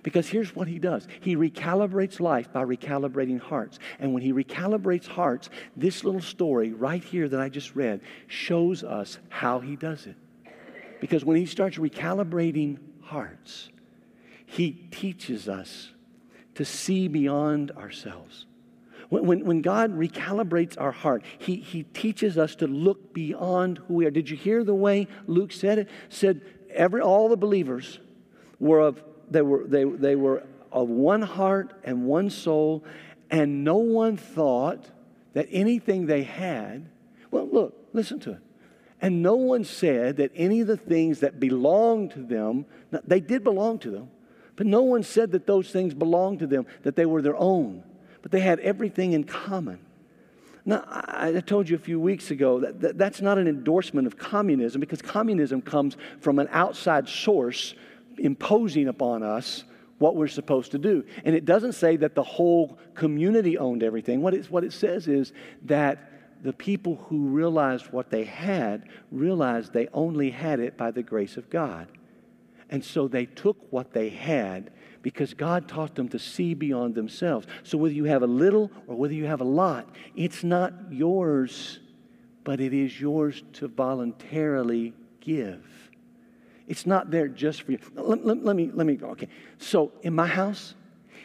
Because 0.03 0.27
here's 0.27 0.55
what 0.55 0.67
he 0.67 0.79
does 0.79 1.07
he 1.21 1.35
recalibrates 1.35 2.19
life 2.19 2.51
by 2.51 2.63
recalibrating 2.63 3.39
hearts. 3.39 3.79
And 3.99 4.13
when 4.13 4.23
he 4.23 4.33
recalibrates 4.33 5.07
hearts, 5.07 5.49
this 5.75 6.03
little 6.03 6.21
story 6.21 6.73
right 6.73 7.03
here 7.03 7.27
that 7.29 7.39
I 7.39 7.49
just 7.49 7.75
read 7.75 8.01
shows 8.27 8.83
us 8.83 9.17
how 9.29 9.59
he 9.59 9.75
does 9.75 10.05
it. 10.05 10.15
Because 10.99 11.25
when 11.25 11.37
he 11.37 11.45
starts 11.45 11.77
recalibrating 11.77 12.77
hearts, 13.01 13.69
he 14.45 14.71
teaches 14.71 15.49
us 15.49 15.91
to 16.55 16.65
see 16.65 17.07
beyond 17.07 17.71
ourselves. 17.71 18.45
When, 19.09 19.25
when, 19.25 19.45
when, 19.45 19.61
God 19.61 19.91
recalibrates 19.95 20.79
our 20.79 20.91
heart, 20.91 21.23
he, 21.37 21.57
he 21.57 21.83
teaches 21.83 22.37
us 22.37 22.55
to 22.55 22.67
look 22.67 23.13
beyond 23.13 23.79
who 23.87 23.95
we 23.95 24.05
are. 24.05 24.11
Did 24.11 24.29
you 24.29 24.37
hear 24.37 24.63
the 24.63 24.73
way 24.73 25.07
Luke 25.27 25.51
said 25.51 25.77
it? 25.79 25.89
Said 26.09 26.41
every 26.71 27.01
all 27.01 27.29
the 27.29 27.37
believers 27.37 27.99
were 28.59 28.79
of 28.79 29.03
they 29.29 29.41
were, 29.41 29.63
they, 29.65 29.83
they 29.83 30.15
were 30.15 30.43
of 30.71 30.89
one 30.89 31.21
heart 31.21 31.73
and 31.83 32.05
one 32.05 32.29
soul, 32.29 32.83
and 33.29 33.63
no 33.63 33.77
one 33.77 34.17
thought 34.17 34.91
that 35.33 35.47
anything 35.51 36.05
they 36.05 36.23
had, 36.23 36.89
well, 37.31 37.47
look, 37.51 37.87
listen 37.93 38.19
to 38.21 38.31
it. 38.31 38.39
And 39.01 39.21
no 39.21 39.35
one 39.35 39.63
said 39.63 40.17
that 40.17 40.31
any 40.35 40.61
of 40.61 40.67
the 40.67 40.77
things 40.77 41.19
that 41.19 41.39
belonged 41.39 42.11
to 42.11 42.23
them, 42.23 42.65
they 43.05 43.19
did 43.19 43.43
belong 43.43 43.79
to 43.79 43.91
them, 43.91 44.09
but 44.55 44.65
no 44.65 44.81
one 44.81 45.03
said 45.03 45.31
that 45.31 45.45
those 45.45 45.69
things 45.69 45.93
belonged 45.93 46.39
to 46.39 46.47
them, 46.47 46.65
that 46.83 46.95
they 46.95 47.05
were 47.05 47.21
their 47.21 47.35
own, 47.35 47.83
but 48.21 48.31
they 48.31 48.39
had 48.39 48.59
everything 48.61 49.13
in 49.13 49.23
common. 49.23 49.79
Now, 50.67 50.83
I, 50.87 51.39
told 51.41 51.69
you 51.69 51.75
a 51.75 51.79
few 51.79 51.99
weeks 51.99 52.31
ago 52.31 52.59
that, 52.61 52.81
that 52.81 52.97
that's 52.97 53.21
not 53.21 53.37
an 53.37 53.47
endorsement 53.47 54.07
of 54.07 54.17
communism 54.17 54.79
because 54.79 54.99
communism 54.99 55.61
comes 55.61 55.95
from 56.19 56.39
an 56.39 56.47
outside 56.51 57.07
source 57.07 57.75
imposing 58.17 58.87
upon 58.87 59.23
us 59.23 59.63
what 59.97 60.15
we're 60.15 60.27
supposed 60.27 60.71
to 60.71 60.77
do. 60.77 61.05
And 61.23 61.35
it 61.35 61.45
doesn't 61.45 61.73
say 61.73 61.95
that 61.97 62.15
the 62.15 62.23
whole 62.23 62.77
community 62.93 63.57
owned 63.57 63.83
everything. 63.83 64.21
What, 64.21 64.35
what 64.47 64.63
it 64.63 64.73
says 64.73 65.07
is 65.07 65.31
that 65.63 66.11
the 66.43 66.53
people 66.53 66.95
who 67.07 67.27
realized 67.27 67.91
what 67.91 68.09
they 68.09 68.25
had 68.25 68.89
realized 69.11 69.73
they 69.73 69.87
only 69.93 70.29
had 70.29 70.59
it 70.59 70.77
by 70.77 70.91
the 70.91 71.03
grace 71.03 71.37
of 71.37 71.49
God. 71.49 71.87
And 72.69 72.83
so 72.83 73.07
they 73.07 73.25
took 73.25 73.57
what 73.71 73.93
they 73.93 74.09
had 74.09 74.71
because 75.01 75.33
God 75.33 75.67
taught 75.67 75.95
them 75.95 76.09
to 76.09 76.19
see 76.19 76.53
beyond 76.53 76.95
themselves. 76.95 77.47
So 77.63 77.77
whether 77.77 77.93
you 77.93 78.05
have 78.05 78.23
a 78.23 78.27
little 78.27 78.71
or 78.87 78.95
whether 78.95 79.13
you 79.13 79.25
have 79.25 79.41
a 79.41 79.45
lot, 79.45 79.87
it's 80.15 80.43
not 80.43 80.73
yours, 80.91 81.79
but 82.43 82.59
it 82.59 82.73
is 82.73 82.99
yours 82.99 83.43
to 83.53 83.67
voluntarily 83.67 84.93
give. 85.21 85.63
It's 86.67 86.85
not 86.85 87.11
there 87.11 87.27
just 87.27 87.63
for 87.63 87.73
you. 87.73 87.79
Let, 87.95 88.25
let, 88.25 88.43
let 88.43 88.55
me, 88.55 88.71
let 88.73 88.87
me 88.87 88.95
go. 88.95 89.09
Okay. 89.09 89.29
So 89.57 89.91
in 90.01 90.15
my 90.15 90.27
house, 90.27 90.75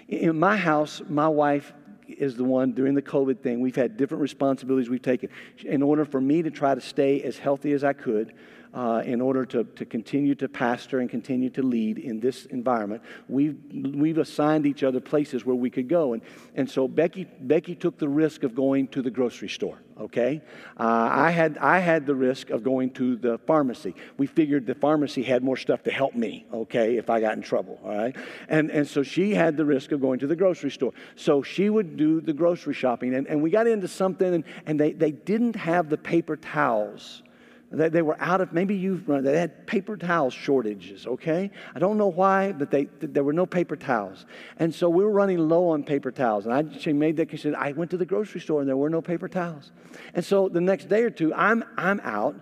in 0.09 0.39
my 0.39 0.57
house, 0.57 1.01
my 1.09 1.29
wife 1.29 1.73
is 2.09 2.37
the 2.37 2.45
one 2.45 2.73
during 2.73 2.95
the 2.95 3.03
COVID 3.03 3.41
thing. 3.41 3.61
We've 3.61 3.77
had 3.77 3.97
different 3.97 4.21
responsibilities 4.21 4.91
we've 4.91 5.01
taken. 5.01 5.31
In 5.65 5.83
order 5.83 6.05
for 6.05 6.21
me 6.21 6.43
to 6.43 6.51
try 6.51 6.75
to 6.75 6.81
stay 6.81 7.23
as 7.23 7.39
healthy 7.39 7.73
as 7.73 7.85
I 7.85 7.93
could, 7.93 8.35
uh, 8.73 9.03
in 9.05 9.21
order 9.21 9.45
to, 9.45 9.65
to 9.65 9.85
continue 9.85 10.35
to 10.37 10.49
pastor 10.49 11.01
and 11.01 11.11
continue 11.11 11.51
to 11.51 11.63
lead 11.63 11.99
in 11.99 12.21
this 12.21 12.47
environment, 12.47 13.03
we've, 13.29 13.59
we've 13.73 14.19
assigned 14.19 14.67
each 14.67 14.83
other 14.83 15.01
places 15.01 15.45
where 15.45 15.57
we 15.57 15.71
could 15.71 15.89
go. 15.89 16.13
And, 16.13 16.23
and 16.55 16.71
so 16.71 16.87
Becky, 16.87 17.25
Becky 17.41 17.75
took 17.75 17.99
the 17.99 18.09
risk 18.09 18.43
of 18.43 18.55
going 18.55 18.89
to 18.89 19.03
the 19.03 19.11
grocery 19.11 19.49
store, 19.49 19.79
okay? 19.99 20.41
Uh, 20.79 21.09
I, 21.11 21.31
had, 21.31 21.59
I 21.59 21.81
had 21.81 22.07
the 22.07 22.15
risk 22.15 22.51
of 22.51 22.63
going 22.63 22.91
to 22.91 23.17
the 23.17 23.39
pharmacy. 23.39 23.95
We 24.19 24.27
figured 24.27 24.67
the 24.67 24.77
pharmacy 24.77 25.23
had 25.23 25.43
more 25.43 25.57
stuff 25.57 25.83
to 25.85 25.91
help 25.91 26.15
me, 26.15 26.47
okay, 26.53 26.97
if 26.97 27.11
I 27.11 27.21
got 27.21 27.37
in 27.37 27.43
trouble, 27.43 27.81
all 27.85 27.97
right? 27.97 28.17
And, 28.49 28.71
and 28.71 28.87
so 28.87 29.03
she 29.03 29.35
had 29.35 29.57
the 29.57 29.65
risk 29.65 29.91
of 29.91 30.01
going 30.01 30.21
to 30.21 30.29
the 30.29 30.37
grocery 30.37 30.71
store. 30.71 30.93
So 31.17 31.43
she 31.43 31.71
would 31.71 31.97
do 31.97 32.21
the 32.21 32.33
grocery 32.33 32.75
shopping. 32.75 33.15
And, 33.15 33.27
and 33.27 33.43
we 33.43 33.51
got 33.51 33.67
into 33.67 33.89
something, 33.89 34.35
and, 34.35 34.45
and 34.67 34.79
they, 34.79 34.93
they 34.93 35.11
didn't 35.11 35.57
have 35.57 35.91
the 35.91 35.99
paper 35.99 36.37
towels 36.37 37.23
they, 37.71 37.89
they 37.89 38.03
were 38.03 38.17
out 38.21 38.41
of, 38.41 38.53
maybe 38.53 38.75
you've 38.75 39.09
run, 39.09 39.21
uh, 39.21 39.31
they 39.31 39.39
had 39.39 39.67
paper 39.67 39.97
towel 39.97 40.31
shortages, 40.31 41.07
okay? 41.07 41.51
I 41.75 41.79
don't 41.79 41.99
know 41.99 42.09
why, 42.09 42.53
but 42.53 42.71
they, 42.71 42.89
there 43.01 43.23
were 43.23 43.33
no 43.33 43.47
paper 43.47 43.77
towels. 43.77 44.27
And 44.57 44.75
so 44.75 44.89
we 44.89 45.05
were 45.05 45.11
running 45.11 45.39
low 45.39 45.69
on 45.69 45.85
paper 45.85 46.11
towels. 46.11 46.47
And 46.47 46.55
I, 46.55 46.79
she 46.79 46.93
made 46.93 47.17
that, 47.19 47.31
she 47.31 47.37
said, 47.37 47.55
I 47.55 47.73
went 47.73 47.93
to 47.93 47.97
the 47.97 48.07
grocery 48.07 48.41
store 48.41 48.61
and 48.61 48.69
there 48.69 48.77
were 48.77 48.91
no 48.91 49.01
paper 49.01 49.29
towels. 49.29 49.71
And 50.15 50.25
so 50.25 50.49
the 50.49 50.61
next 50.61 50.89
day 50.89 51.03
or 51.05 51.11
two, 51.11 51.33
I'm, 51.33 51.65
I'm 51.77 52.01
out 52.01 52.35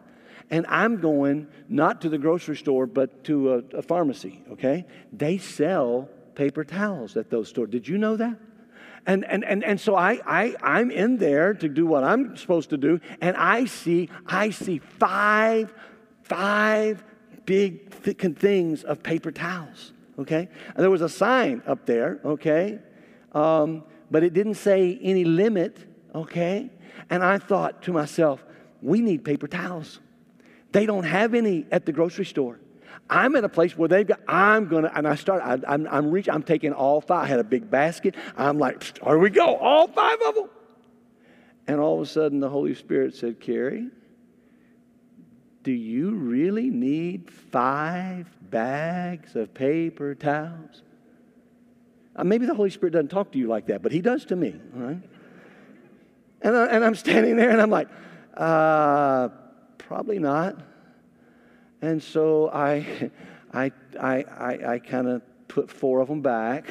and 0.51 0.67
I'm 0.67 0.99
going 1.01 1.49
not 1.69 2.01
to 2.03 2.09
the 2.09 2.19
grocery 2.19 2.57
store, 2.57 2.87
but 2.87 3.25
to 3.25 3.55
a, 3.55 3.59
a 3.77 3.83
pharmacy, 3.83 4.43
okay? 4.53 4.87
They 5.13 5.37
sell 5.37 6.09
paper 6.35 6.65
towels 6.65 7.17
at 7.19 7.29
those 7.29 7.49
stores. 7.49 7.69
Did 7.69 7.87
you 7.87 7.99
know 7.99 8.17
that? 8.17 8.39
And, 9.07 9.25
and, 9.25 9.45
and, 9.45 9.65
and 9.65 9.81
so 9.81 9.95
I, 9.95 10.21
I, 10.27 10.55
I'm 10.63 10.91
in 10.91 11.17
there 11.17 11.55
to 11.55 11.69
do 11.69 11.87
what 11.87 12.05
I'm 12.05 12.37
supposed 12.37 12.71
to 12.71 12.77
do, 12.77 13.01
and 13.21 13.37
I 13.37 13.65
see, 13.65 14.11
I 14.27 14.51
see 14.51 14.79
five, 14.79 15.73
five 16.23 17.05
big 17.47 18.03
th- 18.03 18.37
things 18.37 18.85
of 18.85 19.03
paper 19.03 19.33
towels, 19.33 19.93
okay? 20.19 20.49
And 20.75 20.77
there 20.77 20.91
was 20.91 21.03
a 21.03 21.09
sign 21.09 21.63
up 21.67 21.87
there, 21.87 22.21
okay? 22.25 22.79
Um, 23.33 23.85
but 24.11 24.23
it 24.25 24.35
didn't 24.35 24.55
say 24.55 24.99
any 25.03 25.25
limit, 25.25 25.79
okay? 26.15 26.71
And 27.11 27.25
I 27.25 27.39
thought 27.39 27.83
to 27.85 27.93
myself, 27.93 28.45
we 28.83 29.01
need 29.01 29.25
paper 29.25 29.49
towels. 29.49 30.01
They 30.73 30.87
don't 30.87 31.05
have 31.05 31.35
any 31.35 31.67
at 31.71 31.87
the 31.87 31.93
grocery 31.93 32.27
store. 32.27 32.61
I'm 33.11 33.37
in 33.37 33.45
a 33.45 33.49
place 33.49 33.77
where 33.77 33.89
they've 33.89 34.07
got, 34.07 34.21
I'm 34.29 34.69
going 34.69 34.85
to, 34.85 34.97
and 34.97 35.09
I 35.09 35.15
start, 35.15 35.43
I, 35.43 35.75
am 35.75 35.89
I'm, 35.91 36.11
reaching, 36.11 36.35
I'm 36.35 36.43
taking 36.43 36.73
all 36.73 37.01
five. 37.01 37.25
I 37.25 37.27
had 37.27 37.41
a 37.41 37.45
big 37.45 37.71
basket. 37.71 38.15
I'm 38.37 38.59
like, 38.59 38.99
here 39.03 39.19
we 39.19 39.31
go, 39.31 39.57
all 39.57 39.89
five 39.89 40.19
of 40.27 40.35
them. 40.35 40.51
And 41.67 41.81
all 41.81 41.97
of 41.97 42.03
a 42.03 42.07
sudden, 42.07 42.41
the 42.41 42.49
Holy 42.49 42.75
Spirit 42.75 43.15
said, 43.15 43.41
Kerry, 43.41 43.89
do 45.63 45.73
you 45.73 46.13
really 46.13 46.71
need 46.71 47.31
five 47.31 48.29
bags 48.51 49.37
of 49.37 49.53
paper 49.55 50.15
towels? 50.15 50.83
Uh, 52.17 52.25
maybe 52.25 52.47
the 52.47 52.55
Holy 52.55 52.71
Spirit 52.71 52.93
doesn't 52.93 53.09
talk 53.09 53.33
to 53.33 53.39
you 53.39 53.47
like 53.47 53.67
that, 53.67 53.83
but 53.83 53.93
He 53.93 54.01
does 54.01 54.25
to 54.27 54.37
me, 54.37 54.55
all 54.75 54.83
right? 54.83 55.03
And, 56.43 56.57
I, 56.57 56.67
and 56.67 56.85
I'm 56.85 56.95
standing 56.95 57.37
there 57.37 57.51
and 57.51 57.61
I'm 57.61 57.71
like, 57.71 57.89
uh, 58.35 59.29
probably 59.79 60.19
not. 60.19 60.59
And 61.81 62.03
so 62.03 62.51
I, 62.51 63.11
I, 63.53 63.73
I, 64.01 64.25
I, 64.25 64.73
I 64.73 64.79
kind 64.79 65.09
of 65.09 65.23
put 65.49 65.71
four 65.71 66.01
of 66.01 66.09
them 66.09 66.21
back, 66.21 66.69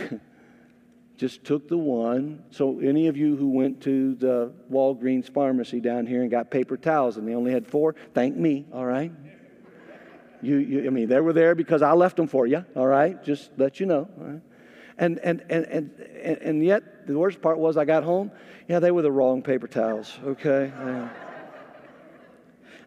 just 1.18 1.44
took 1.44 1.68
the 1.68 1.78
one. 1.78 2.44
So, 2.52 2.80
any 2.80 3.08
of 3.08 3.18
you 3.18 3.36
who 3.36 3.50
went 3.50 3.82
to 3.82 4.16
the 4.16 4.54
Walgreens 4.72 5.32
pharmacy 5.32 5.80
down 5.80 6.06
here 6.06 6.22
and 6.22 6.30
got 6.30 6.52
paper 6.52 6.78
towels 6.78 7.18
and 7.18 7.28
they 7.28 7.34
only 7.34 7.52
had 7.52 7.68
four, 7.68 7.96
thank 8.14 8.36
me, 8.36 8.66
all 8.72 8.86
right? 8.86 9.12
You, 10.42 10.58
you, 10.58 10.86
I 10.86 10.90
mean, 10.92 11.10
they 11.10 11.20
were 11.20 11.34
there 11.34 11.56
because 11.56 11.82
I 11.82 11.94
left 11.94 12.18
them 12.18 12.28
for 12.28 12.46
you, 12.46 12.64
all 12.76 12.86
right? 12.86 13.22
Just 13.24 13.50
let 13.58 13.80
you 13.80 13.88
know? 13.88 14.08
And, 15.00 15.20
and, 15.20 15.44
and, 15.50 15.66
and, 15.66 15.92
and, 16.24 16.64
yet, 16.64 17.08
the 17.08 17.18
worst 17.18 17.42
part 17.42 17.58
was 17.58 17.78
I 17.78 17.86
got 17.86 18.04
home, 18.04 18.32
yeah, 18.68 18.80
they 18.80 18.92
were 18.92 19.02
the 19.02 19.12
wrong 19.12 19.42
paper 19.42 19.68
towels, 19.68 20.20
okay? 20.24 20.72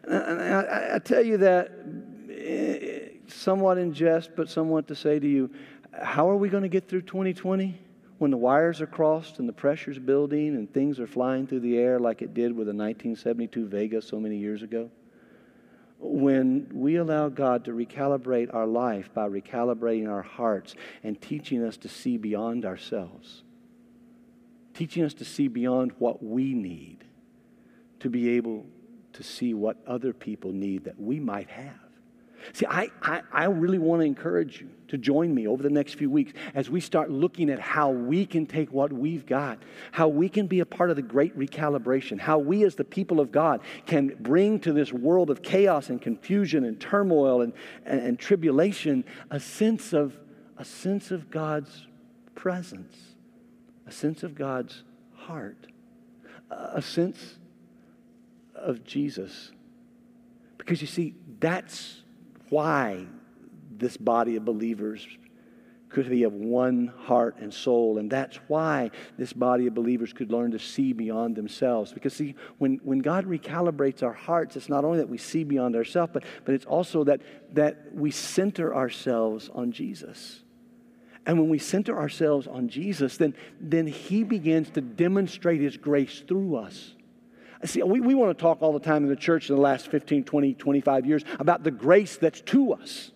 and 0.03 0.41
I, 0.41 0.61
I, 0.61 0.95
I 0.95 0.99
tell 0.99 1.23
you 1.23 1.37
that 1.37 1.71
somewhat 3.27 3.77
in 3.77 3.93
jest, 3.93 4.31
but 4.35 4.49
somewhat 4.49 4.87
to 4.87 4.95
say 4.95 5.19
to 5.19 5.27
you, 5.27 5.49
how 5.93 6.29
are 6.29 6.35
we 6.35 6.49
going 6.49 6.63
to 6.63 6.69
get 6.69 6.87
through 6.87 7.01
2020 7.01 7.79
when 8.17 8.31
the 8.31 8.37
wires 8.37 8.81
are 8.81 8.87
crossed 8.87 9.39
and 9.39 9.49
the 9.49 9.53
pressure's 9.53 9.99
building 9.99 10.55
and 10.55 10.71
things 10.73 10.99
are 10.99 11.07
flying 11.07 11.47
through 11.47 11.59
the 11.59 11.77
air 11.77 11.99
like 11.99 12.21
it 12.21 12.33
did 12.33 12.51
with 12.51 12.67
the 12.67 12.73
1972 12.73 13.67
Vega 13.67 14.01
so 14.01 14.19
many 14.19 14.37
years 14.37 14.61
ago? 14.61 14.89
When 15.99 16.67
we 16.73 16.95
allow 16.95 17.29
God 17.29 17.65
to 17.65 17.71
recalibrate 17.71 18.53
our 18.53 18.65
life 18.65 19.13
by 19.13 19.27
recalibrating 19.27 20.09
our 20.09 20.21
hearts 20.21 20.75
and 21.03 21.19
teaching 21.21 21.63
us 21.63 21.77
to 21.77 21.89
see 21.89 22.17
beyond 22.17 22.65
ourselves, 22.65 23.43
teaching 24.73 25.03
us 25.03 25.13
to 25.15 25.25
see 25.25 25.47
beyond 25.47 25.91
what 25.99 26.23
we 26.23 26.53
need 26.53 27.03
to 27.99 28.09
be 28.09 28.29
able 28.29 28.65
to 29.13 29.23
see 29.23 29.53
what 29.53 29.77
other 29.85 30.13
people 30.13 30.51
need 30.51 30.85
that 30.85 30.99
we 30.99 31.19
might 31.19 31.49
have. 31.49 31.90
See, 32.53 32.65
I, 32.65 32.89
I, 33.01 33.21
I, 33.31 33.45
really 33.45 33.77
want 33.77 34.01
to 34.01 34.05
encourage 34.05 34.61
you 34.61 34.69
to 34.87 34.97
join 34.97 35.33
me 35.33 35.47
over 35.47 35.63
the 35.63 35.69
next 35.69 35.93
few 35.93 36.09
weeks 36.09 36.33
as 36.53 36.69
we 36.69 36.79
start 36.81 37.09
looking 37.09 37.49
at 37.49 37.59
how 37.59 37.89
we 37.89 38.25
can 38.25 38.45
take 38.45 38.71
what 38.71 38.91
we've 38.91 39.25
got, 39.25 39.59
how 39.91 40.07
we 40.07 40.27
can 40.27 40.47
be 40.47 40.59
a 40.59 40.65
part 40.65 40.89
of 40.89 40.95
the 40.95 41.01
great 41.01 41.37
recalibration, 41.37 42.19
how 42.19 42.39
we 42.39 42.63
as 42.63 42.75
the 42.75 42.83
people 42.83 43.19
of 43.19 43.31
God 43.31 43.61
can 43.85 44.15
bring 44.19 44.59
to 44.61 44.73
this 44.73 44.91
world 44.91 45.29
of 45.29 45.41
chaos 45.41 45.89
and 45.89 46.01
confusion 46.01 46.65
and 46.65 46.79
turmoil 46.79 47.41
and, 47.41 47.53
and, 47.85 48.01
and 48.01 48.19
tribulation 48.19 49.03
a 49.29 49.39
sense 49.39 49.93
of 49.93 50.17
a 50.57 50.65
sense 50.65 51.09
of 51.09 51.31
God's 51.31 51.87
presence, 52.35 52.95
a 53.87 53.91
sense 53.91 54.23
of 54.23 54.35
God's 54.35 54.83
heart, 55.13 55.67
a 56.51 56.81
sense 56.81 57.39
of 58.53 58.83
Jesus. 58.83 59.51
Because 60.57 60.81
you 60.81 60.87
see, 60.87 61.15
that's 61.39 62.00
why 62.51 63.07
this 63.77 63.97
body 63.97 64.35
of 64.35 64.45
believers 64.45 65.07
could 65.91 66.09
be 66.09 66.23
of 66.23 66.33
one 66.33 66.87
heart 67.05 67.37
and 67.39 67.53
soul. 67.53 67.97
And 67.97 68.09
that's 68.09 68.37
why 68.47 68.91
this 69.17 69.33
body 69.33 69.67
of 69.67 69.73
believers 69.73 70.13
could 70.13 70.31
learn 70.31 70.51
to 70.51 70.59
see 70.59 70.93
beyond 70.93 71.35
themselves. 71.35 71.91
Because, 71.91 72.13
see, 72.13 72.35
when, 72.57 72.79
when 72.83 72.99
God 72.99 73.25
recalibrates 73.25 74.03
our 74.03 74.13
hearts, 74.13 74.55
it's 74.55 74.69
not 74.69 74.85
only 74.85 74.99
that 74.99 75.09
we 75.09 75.17
see 75.17 75.43
beyond 75.43 75.75
ourselves, 75.75 76.11
but, 76.13 76.23
but 76.45 76.55
it's 76.55 76.65
also 76.65 77.03
that, 77.05 77.21
that 77.53 77.93
we 77.93 78.11
center 78.11 78.75
ourselves 78.75 79.49
on 79.53 79.71
Jesus. 79.71 80.41
And 81.25 81.39
when 81.39 81.49
we 81.49 81.59
center 81.59 81.97
ourselves 81.97 82.47
on 82.47 82.67
Jesus, 82.67 83.17
then, 83.17 83.35
then 83.59 83.85
He 83.87 84.23
begins 84.23 84.69
to 84.71 84.81
demonstrate 84.81 85.61
His 85.61 85.77
grace 85.77 86.23
through 86.27 86.55
us. 86.55 86.95
See, 87.65 87.83
we, 87.83 88.01
we 88.01 88.15
want 88.15 88.37
to 88.37 88.41
talk 88.41 88.61
all 88.61 88.73
the 88.73 88.79
time 88.79 89.03
in 89.03 89.09
the 89.09 89.15
church 89.15 89.49
in 89.49 89.55
the 89.55 89.61
last 89.61 89.87
15, 89.87 90.23
20, 90.23 90.53
25 90.53 91.05
years 91.05 91.23
about 91.39 91.63
the 91.63 91.71
grace 91.71 92.17
that's 92.17 92.41
to 92.41 92.73
us. 92.73 93.11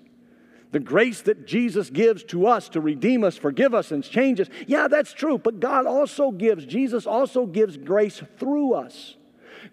The 0.72 0.80
grace 0.80 1.22
that 1.22 1.48
Jesus 1.48 1.90
gives 1.90 2.24
to 2.26 2.48
us 2.48 2.70
to 2.70 2.82
redeem 2.82 3.24
us, 3.24 3.38
forgive 3.38 3.74
us, 3.74 3.92
and 3.92 4.04
change 4.04 4.40
us. 4.40 4.48
Yeah, 4.68 4.88
that's 4.88 5.14
true. 5.14 5.38
But 5.38 5.60
God 5.60 5.86
also 5.86 6.32
gives, 6.32 6.66
Jesus 6.66 7.08
also 7.08 7.46
gives 7.46 7.78
grace 7.78 8.22
through 8.38 8.74
us 8.74 9.16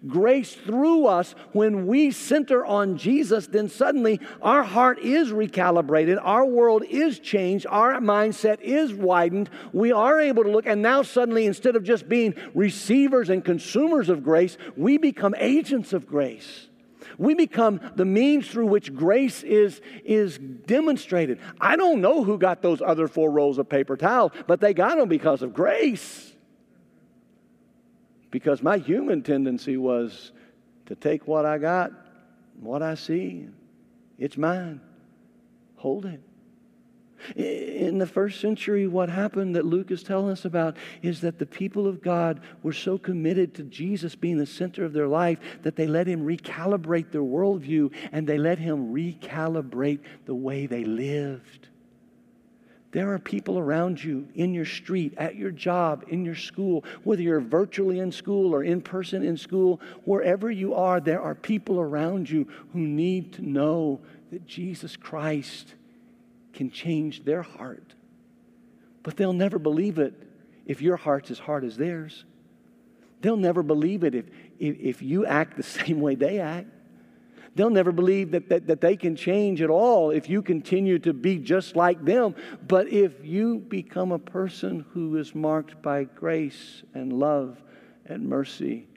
grace 0.07 0.53
through 0.53 1.07
us, 1.07 1.35
when 1.51 1.87
we 1.87 2.11
center 2.11 2.65
on 2.65 2.97
Jesus, 2.97 3.47
then 3.47 3.69
suddenly 3.69 4.19
our 4.41 4.63
heart 4.63 4.99
is 4.99 5.31
recalibrated, 5.31 6.19
our 6.21 6.45
world 6.45 6.83
is 6.89 7.19
changed, 7.19 7.65
our 7.69 7.99
mindset 7.99 8.61
is 8.61 8.93
widened. 8.93 9.49
We 9.71 9.91
are 9.91 10.19
able 10.19 10.43
to 10.43 10.51
look, 10.51 10.65
and 10.65 10.81
now 10.81 11.01
suddenly, 11.01 11.45
instead 11.45 11.75
of 11.75 11.83
just 11.83 12.09
being 12.09 12.33
receivers 12.53 13.29
and 13.29 13.43
consumers 13.43 14.09
of 14.09 14.23
grace, 14.23 14.57
we 14.75 14.97
become 14.97 15.35
agents 15.37 15.93
of 15.93 16.07
grace. 16.07 16.67
We 17.17 17.35
become 17.35 17.79
the 17.95 18.05
means 18.05 18.47
through 18.47 18.67
which 18.67 18.93
grace 18.93 19.43
is, 19.43 19.81
is 20.03 20.37
demonstrated. 20.37 21.39
I 21.59 21.75
don't 21.75 22.01
know 22.01 22.23
who 22.23 22.37
got 22.37 22.61
those 22.61 22.81
other 22.81 23.07
four 23.07 23.29
rolls 23.31 23.57
of 23.57 23.69
paper 23.69 23.97
towels, 23.97 24.31
but 24.47 24.59
they 24.59 24.73
got 24.73 24.97
them 24.97 25.09
because 25.09 25.41
of 25.41 25.53
grace 25.53 26.32
because 28.33 28.63
my 28.63 28.79
human 28.79 29.21
tendency 29.21 29.77
was 29.77 30.31
to 30.87 30.95
take 30.95 31.27
what 31.27 31.45
I 31.45 31.59
got, 31.59 31.91
what 32.59 32.81
I 32.81 32.95
see, 32.95 33.45
it's 34.17 34.37
mine. 34.37 34.81
Hold 35.75 36.07
it. 36.07 36.19
In 37.35 37.99
the 37.99 38.07
first 38.07 38.41
century, 38.41 38.87
what 38.87 39.07
happened 39.07 39.55
that 39.55 39.65
Luke 39.65 39.91
is 39.91 40.01
telling 40.01 40.31
us 40.31 40.45
about 40.45 40.77
is 41.03 41.21
that 41.21 41.37
the 41.37 41.45
people 41.45 41.85
of 41.85 42.01
God 42.01 42.41
were 42.63 42.73
so 42.73 42.97
committed 42.97 43.53
to 43.53 43.63
Jesus 43.63 44.15
being 44.15 44.39
the 44.39 44.47
center 44.47 44.83
of 44.83 44.93
their 44.93 45.07
life 45.07 45.37
that 45.61 45.75
they 45.75 45.85
let 45.85 46.07
him 46.07 46.25
recalibrate 46.25 47.11
their 47.11 47.21
worldview 47.21 47.93
and 48.11 48.25
they 48.25 48.39
let 48.39 48.57
him 48.57 48.91
recalibrate 48.91 49.99
the 50.25 50.33
way 50.33 50.65
they 50.65 50.85
lived. 50.85 51.67
There 52.93 53.11
are 53.11 53.19
people 53.19 53.57
around 53.57 54.03
you 54.03 54.27
in 54.35 54.53
your 54.53 54.65
street, 54.65 55.15
at 55.17 55.35
your 55.35 55.49
job, 55.49 56.05
in 56.09 56.23
your 56.23 56.35
school, 56.35 56.85
whether 57.03 57.23
you're 57.23 57.41
virtually 57.41 57.97
in 57.99 58.11
school 58.11 58.53
or 58.53 58.63
in 58.63 58.81
person 58.81 59.23
in 59.23 59.35
school, 59.35 59.81
wherever 60.05 60.51
you 60.51 60.75
are, 60.75 60.99
there 60.99 61.19
are 61.19 61.33
people 61.33 61.79
around 61.79 62.29
you 62.29 62.47
who 62.71 62.79
need 62.79 63.33
to 63.33 63.41
know 63.41 63.99
that 64.31 64.45
Jesus 64.45 64.95
Christ 64.95 65.73
can 66.53 66.69
change 66.69 67.25
their 67.25 67.41
heart. 67.41 67.95
But 69.01 69.17
they'll 69.17 69.33
never 69.33 69.57
believe 69.57 69.97
it 69.97 70.13
if 70.67 70.79
your 70.79 70.95
heart's 70.95 71.31
as 71.31 71.39
hard 71.39 71.63
as 71.63 71.75
theirs. 71.75 72.25
They'll 73.21 73.37
never 73.37 73.63
believe 73.63 74.03
it 74.03 74.13
if, 74.13 74.25
if, 74.59 74.79
if 74.79 75.01
you 75.01 75.25
act 75.25 75.57
the 75.57 75.63
same 75.63 75.99
way 75.99 76.13
they 76.13 76.39
act. 76.39 76.67
They'll 77.55 77.69
never 77.69 77.91
believe 77.91 78.31
that, 78.31 78.49
that, 78.49 78.67
that 78.67 78.81
they 78.81 78.95
can 78.95 79.15
change 79.15 79.61
at 79.61 79.69
all 79.69 80.09
if 80.09 80.27
you 80.27 80.41
continue 80.41 80.97
to 80.99 81.13
be 81.13 81.37
just 81.37 81.75
like 81.75 82.03
them. 82.03 82.35
But 82.67 82.87
if 82.87 83.23
you 83.23 83.59
become 83.59 84.11
a 84.11 84.19
person 84.19 84.85
who 84.91 85.17
is 85.17 85.35
marked 85.35 85.81
by 85.81 86.05
grace 86.05 86.83
and 86.93 87.13
love 87.13 87.61
and 88.05 88.27
mercy 88.27 88.87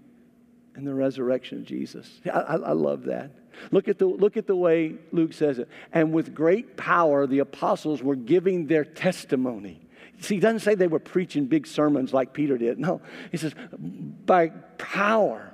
and 0.74 0.86
the 0.86 0.94
resurrection 0.94 1.58
of 1.58 1.64
Jesus, 1.64 2.20
I, 2.26 2.30
I, 2.30 2.56
I 2.56 2.72
love 2.72 3.04
that. 3.04 3.30
Look 3.70 3.88
at, 3.88 3.98
the, 3.98 4.06
look 4.06 4.36
at 4.36 4.46
the 4.46 4.56
way 4.56 4.96
Luke 5.12 5.32
says 5.32 5.58
it. 5.58 5.68
And 5.92 6.12
with 6.12 6.34
great 6.34 6.76
power, 6.76 7.26
the 7.26 7.40
apostles 7.40 8.02
were 8.02 8.16
giving 8.16 8.66
their 8.66 8.84
testimony. 8.84 9.80
See, 10.20 10.36
he 10.36 10.40
doesn't 10.40 10.60
say 10.60 10.74
they 10.74 10.86
were 10.86 10.98
preaching 10.98 11.46
big 11.46 11.66
sermons 11.66 12.14
like 12.14 12.32
Peter 12.32 12.56
did. 12.56 12.78
No, 12.78 13.02
he 13.30 13.36
says, 13.36 13.54
by 13.78 14.48
power, 14.78 15.52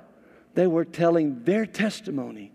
they 0.53 0.67
were 0.67 0.85
telling 0.85 1.43
their 1.43 1.65
testimony 1.65 2.53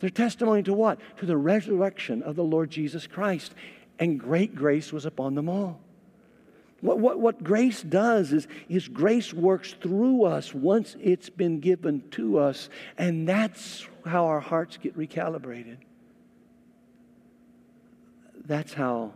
their 0.00 0.10
testimony 0.10 0.62
to 0.64 0.72
what? 0.72 0.98
To 1.18 1.26
the 1.26 1.36
resurrection 1.36 2.22
of 2.22 2.36
the 2.36 2.44
Lord 2.44 2.70
Jesus 2.70 3.06
Christ. 3.06 3.54
And 3.98 4.18
great 4.18 4.54
grace 4.54 4.92
was 4.92 5.06
upon 5.06 5.34
them 5.34 5.48
all. 5.48 5.80
What, 6.80 7.00
what, 7.00 7.18
what 7.18 7.42
grace 7.42 7.82
does 7.82 8.32
is, 8.32 8.46
is 8.68 8.86
grace 8.86 9.34
works 9.34 9.74
through 9.80 10.24
us 10.24 10.54
once 10.54 10.96
it's 11.00 11.28
been 11.28 11.58
given 11.58 12.08
to 12.12 12.38
us, 12.38 12.68
and 12.96 13.28
that's 13.28 13.88
how 14.06 14.26
our 14.26 14.38
hearts 14.38 14.76
get 14.76 14.96
recalibrated. 14.96 15.78
That's 18.44 18.72
how 18.72 19.12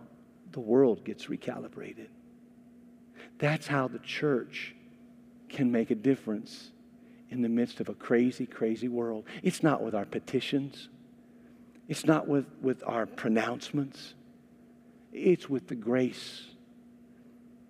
the 0.50 0.60
world 0.60 1.04
gets 1.04 1.26
recalibrated. 1.26 2.08
That's 3.38 3.66
how 3.68 3.86
the 3.86 4.00
church 4.00 4.74
can 5.48 5.70
make 5.70 5.92
a 5.92 5.94
difference 5.94 6.72
in 7.32 7.40
the 7.40 7.48
midst 7.48 7.80
of 7.80 7.88
a 7.88 7.94
crazy, 7.94 8.44
crazy 8.44 8.88
world. 8.88 9.24
It's 9.42 9.62
not 9.62 9.82
with 9.82 9.94
our 9.94 10.04
petitions, 10.04 10.90
it's 11.88 12.04
not 12.04 12.28
with, 12.28 12.46
with 12.60 12.82
our 12.86 13.06
pronouncements, 13.06 14.14
it's 15.12 15.48
with 15.48 15.66
the 15.66 15.74
grace 15.74 16.42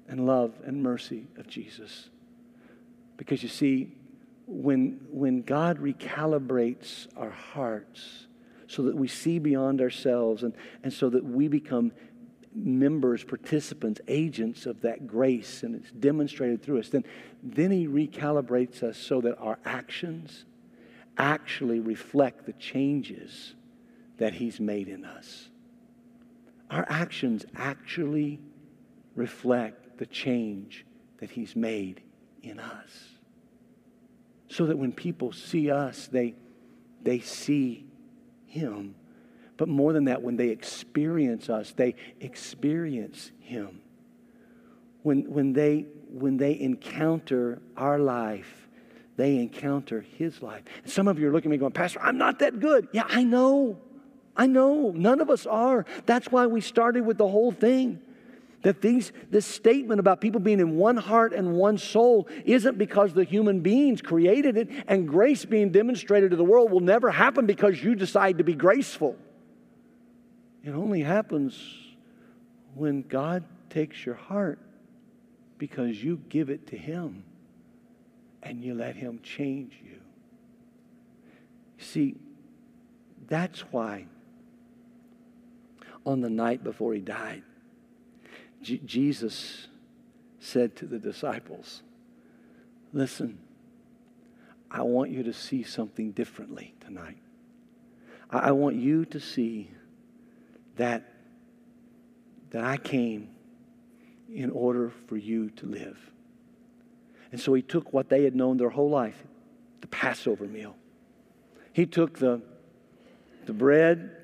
and 0.09 0.27
love 0.27 0.53
and 0.65 0.83
mercy 0.83 1.29
of 1.37 1.47
Jesus. 1.47 2.11
Because 3.17 3.43
you 3.43 3.49
see, 3.49 3.95
when, 4.47 5.01
when 5.11 5.43
God 5.43 5.79
recalibrates 5.79 7.07
our 7.17 7.31
hearts 7.31 8.27
so 8.67 8.83
that 8.83 8.97
we 8.97 9.07
see 9.07 9.39
beyond 9.39 9.81
ourselves 9.81 10.43
and, 10.43 10.55
and 10.83 10.93
so 10.93 11.09
that 11.09 11.25
we 11.25 11.47
become 11.47 11.93
members, 12.55 13.25
participants, 13.25 14.01
agents 14.09 14.67
of 14.67 14.81
that 14.83 15.07
grace, 15.07 15.63
and 15.63 15.75
it's 15.75 15.91
demonstrated 15.93 16.63
through 16.63 16.81
us, 16.81 16.89
then, 16.89 17.05
then 17.43 17.71
He 17.71 17.87
recalibrates 17.87 18.83
us 18.83 18.99
so 18.99 19.21
that 19.23 19.39
our 19.39 19.59
actions 19.65 20.45
actually 21.19 21.81
reflect 21.81 22.47
the 22.47 22.53
changes 22.55 23.55
that 24.19 24.35
He's 24.35 24.61
made 24.61 24.89
in 24.89 25.05
us. 25.05 25.49
Our 26.71 26.87
actions 26.89 27.45
actually 27.55 28.41
reflect 29.15 29.99
the 29.99 30.07
change 30.07 30.87
that 31.19 31.31
He's 31.31 31.55
made 31.55 32.03
in 32.43 32.59
us. 32.59 33.09
So 34.49 34.67
that 34.67 34.77
when 34.77 34.93
people 34.93 35.33
see 35.33 35.71
us, 35.71 36.09
they, 36.09 36.35
they 37.03 37.21
see 37.21 37.87
Him 38.47 38.95
but 39.63 39.69
more 39.69 39.93
than 39.93 40.07
that, 40.07 40.21
when 40.21 40.37
they 40.37 40.49
experience 40.49 41.49
us, 41.49 41.71
they 41.77 41.95
experience 42.19 43.31
Him. 43.39 43.81
When, 45.05 45.33
when, 45.33 45.53
they, 45.53 45.87
when 46.11 46.37
they 46.37 46.59
encounter 46.59 47.63
our 47.77 48.01
life, 48.01 48.67
they 49.17 49.37
encounter 49.37 50.01
His 50.01 50.43
life. 50.43 50.65
Some 50.85 51.07
of 51.07 51.21
you 51.21 51.29
are 51.29 51.33
looking 51.33 51.53
at 51.53 51.53
me 51.53 51.59
going, 51.59 51.71
Pastor, 51.71 52.01
I'm 52.03 52.19
not 52.19 52.41
that 52.41 52.59
good. 52.59 52.89
Yeah, 52.91 53.05
I 53.09 53.23
know. 53.23 53.79
I 54.37 54.49
know. 54.49 54.91
None 54.91 55.21
of 55.21 55.31
us 55.31 55.47
are. 55.47 55.87
That's 56.07 56.27
why 56.27 56.47
we 56.49 56.61
started 56.61 57.07
with 57.07 57.19
the 57.19 57.29
whole 57.29 57.53
thing. 57.53 58.01
That 58.63 58.81
these, 58.81 59.13
this 59.31 59.47
statement 59.47 60.01
about 60.01 60.21
people 60.21 60.41
being 60.41 60.59
in 60.59 60.75
one 60.75 60.97
heart 60.97 61.33
and 61.33 61.55
one 61.55 61.79
soul 61.79 62.27
isn't 62.45 62.79
because 62.79 63.13
the 63.13 63.23
human 63.23 63.61
beings 63.61 64.03
created 64.03 64.57
it, 64.57 64.71
and 64.89 65.07
grace 65.07 65.45
being 65.45 65.71
demonstrated 65.71 66.33
to 66.33 66.37
the 66.37 66.43
world 66.43 66.73
will 66.73 66.81
never 66.81 67.13
happen 67.13 67.47
because 67.47 67.81
you 67.81 67.95
decide 67.95 68.39
to 68.39 68.45
be 68.45 68.57
graceful. 68.57 69.17
It 70.65 70.71
only 70.71 71.03
happens 71.03 71.59
when 72.75 73.03
God 73.03 73.45
takes 73.69 74.05
your 74.07 74.15
heart 74.15 74.59
because 75.59 76.03
you 76.03 76.21
give 76.29 76.51
it 76.51 76.67
to 76.69 76.77
Him 76.77 77.25
and 78.43 78.63
you 78.63 78.75
let 78.75 78.97
Him 78.97 79.21
change 79.23 79.79
you. 79.85 79.99
See, 81.79 82.17
that's 83.29 83.61
why 83.73 84.07
on 86.07 86.21
the 86.21 86.31
night 86.31 86.63
before 86.63 86.95
He 86.95 87.01
died, 87.01 87.43
J- 88.63 88.81
Jesus 88.85 89.69
said 90.39 90.77
to 90.77 90.87
the 90.87 90.99
disciples, 90.99 91.83
Listen, 92.93 93.39
I 94.71 94.83
want 94.83 95.11
you 95.11 95.23
to 95.25 95.33
see 95.33 95.63
something 95.63 96.13
differently 96.13 96.75
tonight. 96.81 97.19
I, 98.31 98.39
I 98.39 98.51
want 98.53 98.77
you 98.77 99.05
to 99.07 99.21
see 99.21 99.71
that, 100.77 101.13
that 102.51 102.65
I 102.65 102.77
came 102.77 103.29
in 104.33 104.51
order 104.51 104.91
for 105.07 105.17
you 105.17 105.51
to 105.51 105.67
live. 105.67 105.99
And 107.31 107.41
so 107.41 107.55
he 107.55 107.63
took 107.63 107.93
what 107.93 108.09
they 108.09 108.25
had 108.25 108.35
known 108.35 108.57
their 108.57 108.71
whole 108.71 108.91
life, 108.91 109.25
the 109.81 109.87
Passover 109.87 110.45
meal. 110.45 110.77
He 111.73 111.87
took 111.87 112.19
the, 112.19 112.43
the 113.47 113.53
bread 113.53 114.17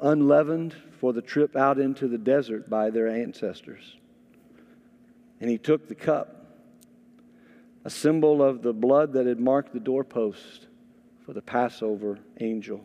unleavened 0.00 0.74
for 1.00 1.12
the 1.12 1.22
trip 1.22 1.56
out 1.56 1.78
into 1.78 2.08
the 2.08 2.18
desert 2.18 2.70
by 2.70 2.90
their 2.90 3.08
ancestors. 3.08 3.96
And 5.40 5.50
he 5.50 5.58
took 5.58 5.88
the 5.88 5.94
cup, 5.94 6.46
a 7.84 7.90
symbol 7.90 8.42
of 8.42 8.62
the 8.62 8.72
blood 8.72 9.14
that 9.14 9.26
had 9.26 9.40
marked 9.40 9.72
the 9.72 9.80
doorpost 9.80 10.66
for 11.24 11.32
the 11.32 11.42
Passover 11.42 12.18
angel 12.40 12.84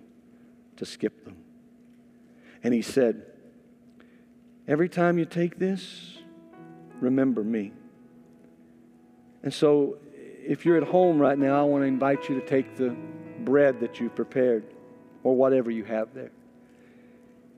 to 0.78 0.86
skip 0.86 1.26
them. 1.26 1.36
And 2.66 2.74
he 2.74 2.82
said, 2.82 3.22
Every 4.68 4.90
time 4.90 5.20
you 5.20 5.26
take 5.26 5.60
this, 5.60 6.18
remember 7.00 7.44
me. 7.44 7.74
And 9.44 9.54
so, 9.54 10.00
if 10.44 10.66
you're 10.66 10.78
at 10.78 10.88
home 10.88 11.20
right 11.20 11.38
now, 11.38 11.60
I 11.60 11.64
want 11.64 11.84
to 11.84 11.88
invite 11.88 12.28
you 12.28 12.40
to 12.40 12.48
take 12.48 12.76
the 12.76 12.96
bread 13.42 13.80
that 13.82 14.00
you've 14.00 14.16
prepared 14.16 14.64
or 15.24 15.36
whatever 15.36 15.70
you 15.70 15.84
have 15.84 16.16
there. 16.16 16.32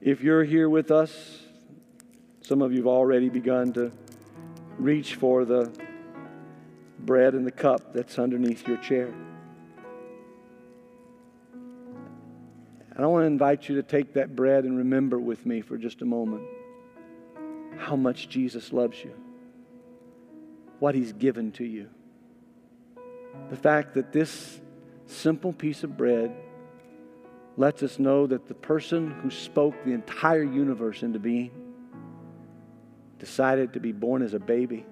If 0.01 0.19
you're 0.19 0.43
here 0.43 0.67
with 0.67 0.91
us, 0.91 1.41
some 2.41 2.61
of 2.61 2.73
you 2.73 2.79
have 2.79 2.87
already 2.87 3.29
begun 3.29 3.71
to 3.73 3.93
reach 4.77 5.15
for 5.15 5.45
the 5.45 5.71
bread 6.99 7.33
and 7.33 7.47
the 7.47 7.51
cup 7.51 7.93
that's 7.93 8.19
underneath 8.19 8.67
your 8.67 8.77
chair. 8.77 9.13
And 12.97 13.05
I 13.05 13.09
want 13.09 13.21
to 13.21 13.27
invite 13.27 13.69
you 13.69 13.75
to 13.75 13.83
take 13.83 14.13
that 14.13 14.35
bread 14.35 14.63
and 14.63 14.79
remember 14.79 15.19
with 15.19 15.45
me 15.45 15.61
for 15.61 15.77
just 15.77 16.01
a 16.01 16.05
moment 16.05 16.41
how 17.77 17.95
much 17.95 18.27
Jesus 18.27 18.73
loves 18.73 19.03
you, 19.03 19.13
what 20.79 20.95
he's 20.95 21.13
given 21.13 21.51
to 21.53 21.63
you. 21.63 21.91
The 23.51 23.55
fact 23.55 23.93
that 23.93 24.11
this 24.11 24.59
simple 25.05 25.53
piece 25.53 25.83
of 25.83 25.95
bread 25.95 26.35
lets 27.55 27.83
us 27.83 27.99
know 27.99 28.25
that 28.25 28.47
the 28.47 28.55
person 28.55 29.11
who 29.11 29.29
spoke 29.29 29.75
the 29.85 29.91
entire 29.91 30.41
universe 30.41 31.03
into 31.03 31.19
being 31.19 31.51
decided 33.19 33.73
to 33.73 33.79
be 33.79 33.91
born 33.91 34.23
as 34.23 34.33
a 34.33 34.39
baby, 34.39 34.87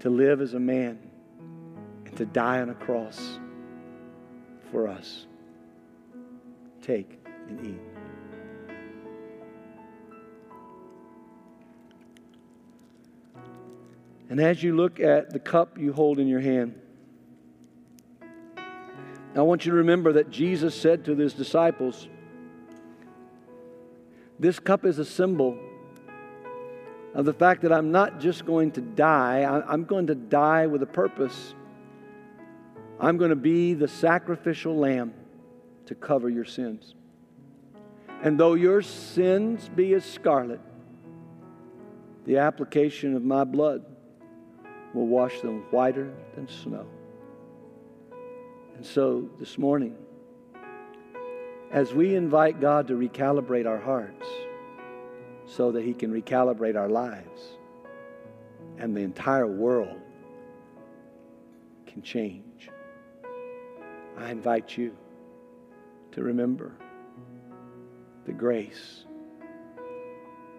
to 0.00 0.08
live 0.08 0.40
as 0.40 0.54
a 0.54 0.60
man, 0.60 0.98
and 2.06 2.16
to 2.16 2.24
die 2.24 2.62
on 2.62 2.70
a 2.70 2.74
cross 2.74 3.38
for 4.70 4.88
us. 4.88 5.26
Take 6.86 7.18
and 7.48 7.66
eat. 7.66 7.80
And 14.30 14.40
as 14.40 14.62
you 14.62 14.76
look 14.76 15.00
at 15.00 15.30
the 15.32 15.40
cup 15.40 15.78
you 15.78 15.92
hold 15.92 16.20
in 16.20 16.28
your 16.28 16.38
hand, 16.38 16.80
I 19.34 19.42
want 19.42 19.66
you 19.66 19.72
to 19.72 19.78
remember 19.78 20.12
that 20.12 20.30
Jesus 20.30 20.80
said 20.80 21.04
to 21.06 21.16
his 21.16 21.32
disciples, 21.32 22.06
This 24.38 24.60
cup 24.60 24.84
is 24.84 25.00
a 25.00 25.04
symbol 25.04 25.58
of 27.14 27.24
the 27.24 27.32
fact 27.32 27.62
that 27.62 27.72
I'm 27.72 27.90
not 27.90 28.20
just 28.20 28.46
going 28.46 28.70
to 28.72 28.80
die, 28.80 29.42
I'm 29.42 29.86
going 29.86 30.06
to 30.06 30.14
die 30.14 30.68
with 30.68 30.84
a 30.84 30.86
purpose. 30.86 31.52
I'm 33.00 33.16
going 33.16 33.30
to 33.30 33.36
be 33.36 33.74
the 33.74 33.88
sacrificial 33.88 34.76
lamb 34.76 35.12
to 35.86 35.94
cover 35.94 36.28
your 36.28 36.44
sins. 36.44 36.94
And 38.22 38.38
though 38.38 38.54
your 38.54 38.82
sins 38.82 39.68
be 39.74 39.94
as 39.94 40.04
scarlet, 40.04 40.60
the 42.24 42.38
application 42.38 43.14
of 43.14 43.22
my 43.22 43.44
blood 43.44 43.84
will 44.94 45.06
wash 45.06 45.40
them 45.40 45.64
whiter 45.70 46.12
than 46.34 46.48
snow. 46.48 46.86
And 48.74 48.84
so 48.84 49.30
this 49.38 49.58
morning, 49.58 49.96
as 51.70 51.92
we 51.92 52.14
invite 52.14 52.60
God 52.60 52.88
to 52.88 52.94
recalibrate 52.94 53.66
our 53.66 53.78
hearts 53.78 54.26
so 55.46 55.72
that 55.72 55.84
He 55.84 55.94
can 55.94 56.12
recalibrate 56.12 56.76
our 56.76 56.88
lives 56.88 57.42
and 58.78 58.96
the 58.96 59.02
entire 59.02 59.46
world 59.46 60.00
can 61.86 62.02
change, 62.02 62.70
I 64.16 64.30
invite 64.30 64.76
you 64.76 64.96
to 66.16 66.22
remember 66.22 66.72
the 68.24 68.32
grace 68.32 69.04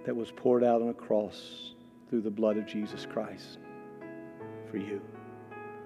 that 0.05 0.15
was 0.15 0.31
poured 0.31 0.63
out 0.63 0.83
on 0.83 0.89
a 0.89 0.93
cross 0.93 1.73
through 2.09 2.21
the 2.21 2.29
blood 2.29 2.57
of 2.57 2.67
Jesus 2.67 3.07
Christ 3.07 3.57
for 4.69 4.77
you. 4.77 5.01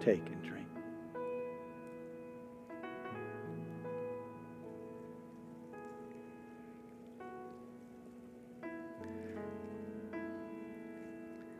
Take 0.02 0.28
and 0.28 0.44
drink. 0.44 0.68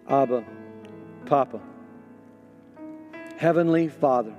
Abba, 0.10 0.44
Papa, 1.26 1.62
Heavenly 3.38 3.88
Father, 3.88 4.36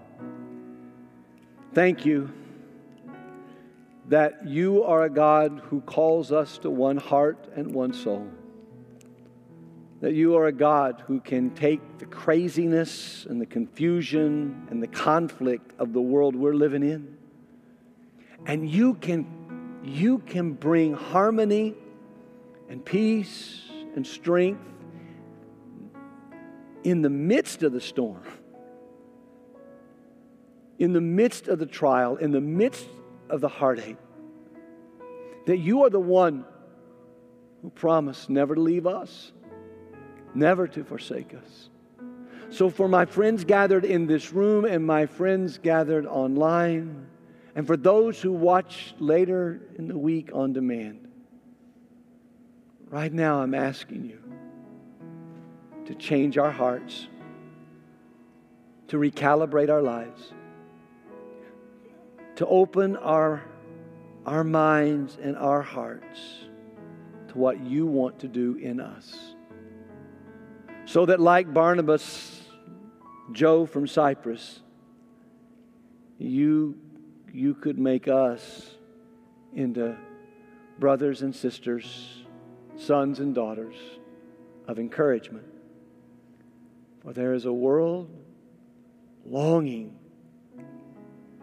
thank 1.72 2.04
you 2.04 2.30
that 4.08 4.46
you 4.46 4.82
are 4.84 5.04
a 5.04 5.10
God 5.10 5.62
who 5.66 5.80
calls 5.80 6.32
us 6.32 6.58
to 6.58 6.70
one 6.70 6.96
heart 6.96 7.48
and 7.54 7.72
one 7.72 7.92
soul. 7.92 8.28
That 10.00 10.14
you 10.14 10.36
are 10.36 10.46
a 10.46 10.52
God 10.52 11.04
who 11.06 11.20
can 11.20 11.50
take 11.50 11.98
the 11.98 12.06
craziness 12.06 13.24
and 13.26 13.40
the 13.40 13.46
confusion 13.46 14.66
and 14.70 14.82
the 14.82 14.88
conflict 14.88 15.72
of 15.78 15.92
the 15.92 16.00
world 16.00 16.34
we're 16.34 16.54
living 16.54 16.82
in, 16.82 17.16
and 18.46 18.68
you 18.68 18.94
can, 18.94 19.80
you 19.84 20.18
can 20.18 20.54
bring 20.54 20.94
harmony 20.94 21.74
and 22.68 22.84
peace 22.84 23.62
and 23.94 24.04
strength 24.04 24.60
in 26.82 27.02
the 27.02 27.10
midst 27.10 27.62
of 27.62 27.72
the 27.72 27.80
storm, 27.80 28.24
in 30.80 30.92
the 30.92 31.00
midst 31.00 31.46
of 31.46 31.60
the 31.60 31.66
trial, 31.66 32.16
in 32.16 32.32
the 32.32 32.40
midst 32.40 32.88
of 33.32 33.40
the 33.40 33.48
heartache. 33.48 33.96
That 35.46 35.56
you 35.56 35.82
are 35.82 35.90
the 35.90 35.98
one 35.98 36.44
who 37.62 37.70
promised 37.70 38.30
never 38.30 38.54
to 38.54 38.60
leave 38.60 38.86
us, 38.86 39.32
never 40.34 40.68
to 40.68 40.84
forsake 40.84 41.34
us. 41.34 41.70
So, 42.50 42.68
for 42.68 42.86
my 42.86 43.06
friends 43.06 43.44
gathered 43.44 43.84
in 43.84 44.06
this 44.06 44.32
room 44.32 44.66
and 44.66 44.86
my 44.86 45.06
friends 45.06 45.58
gathered 45.58 46.06
online, 46.06 47.06
and 47.56 47.66
for 47.66 47.78
those 47.78 48.20
who 48.20 48.30
watch 48.30 48.94
later 48.98 49.62
in 49.78 49.88
the 49.88 49.96
week 49.96 50.30
on 50.34 50.52
demand, 50.52 51.08
right 52.90 53.12
now 53.12 53.40
I'm 53.40 53.54
asking 53.54 54.04
you 54.04 54.18
to 55.86 55.94
change 55.94 56.36
our 56.36 56.50
hearts, 56.50 57.08
to 58.88 58.98
recalibrate 58.98 59.70
our 59.70 59.82
lives, 59.82 60.34
to 62.42 62.48
open 62.48 62.96
our, 62.96 63.40
our 64.26 64.42
minds 64.42 65.16
and 65.22 65.36
our 65.36 65.62
hearts 65.62 66.18
to 67.28 67.38
what 67.38 67.62
you 67.62 67.86
want 67.86 68.18
to 68.18 68.26
do 68.26 68.56
in 68.56 68.80
us. 68.80 69.36
So 70.84 71.06
that, 71.06 71.20
like 71.20 71.54
Barnabas, 71.54 72.42
Joe 73.30 73.64
from 73.64 73.86
Cyprus, 73.86 74.58
you, 76.18 76.76
you 77.32 77.54
could 77.54 77.78
make 77.78 78.08
us 78.08 78.74
into 79.54 79.96
brothers 80.80 81.22
and 81.22 81.32
sisters, 81.32 82.24
sons 82.74 83.20
and 83.20 83.36
daughters 83.36 83.76
of 84.66 84.80
encouragement 84.80 85.46
for 87.02 87.12
there 87.12 87.34
is 87.34 87.44
a 87.44 87.52
world 87.52 88.10
longing 89.24 89.96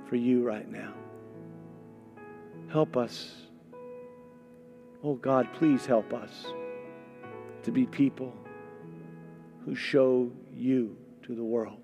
for 0.09 0.15
you 0.15 0.43
right 0.43 0.69
now. 0.69 0.93
Help 2.71 2.97
us. 2.97 3.35
Oh 5.03 5.13
God, 5.13 5.47
please 5.53 5.85
help 5.85 6.13
us 6.13 6.47
to 7.63 7.71
be 7.71 7.85
people 7.85 8.33
who 9.63 9.75
show 9.75 10.31
you 10.51 10.97
to 11.23 11.35
the 11.35 11.43
world. 11.43 11.77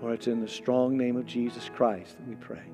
For 0.00 0.14
it's 0.14 0.26
in 0.26 0.40
the 0.40 0.48
strong 0.48 0.96
name 0.96 1.16
of 1.16 1.26
Jesus 1.26 1.70
Christ 1.74 2.16
that 2.16 2.26
we 2.26 2.34
pray. 2.36 2.71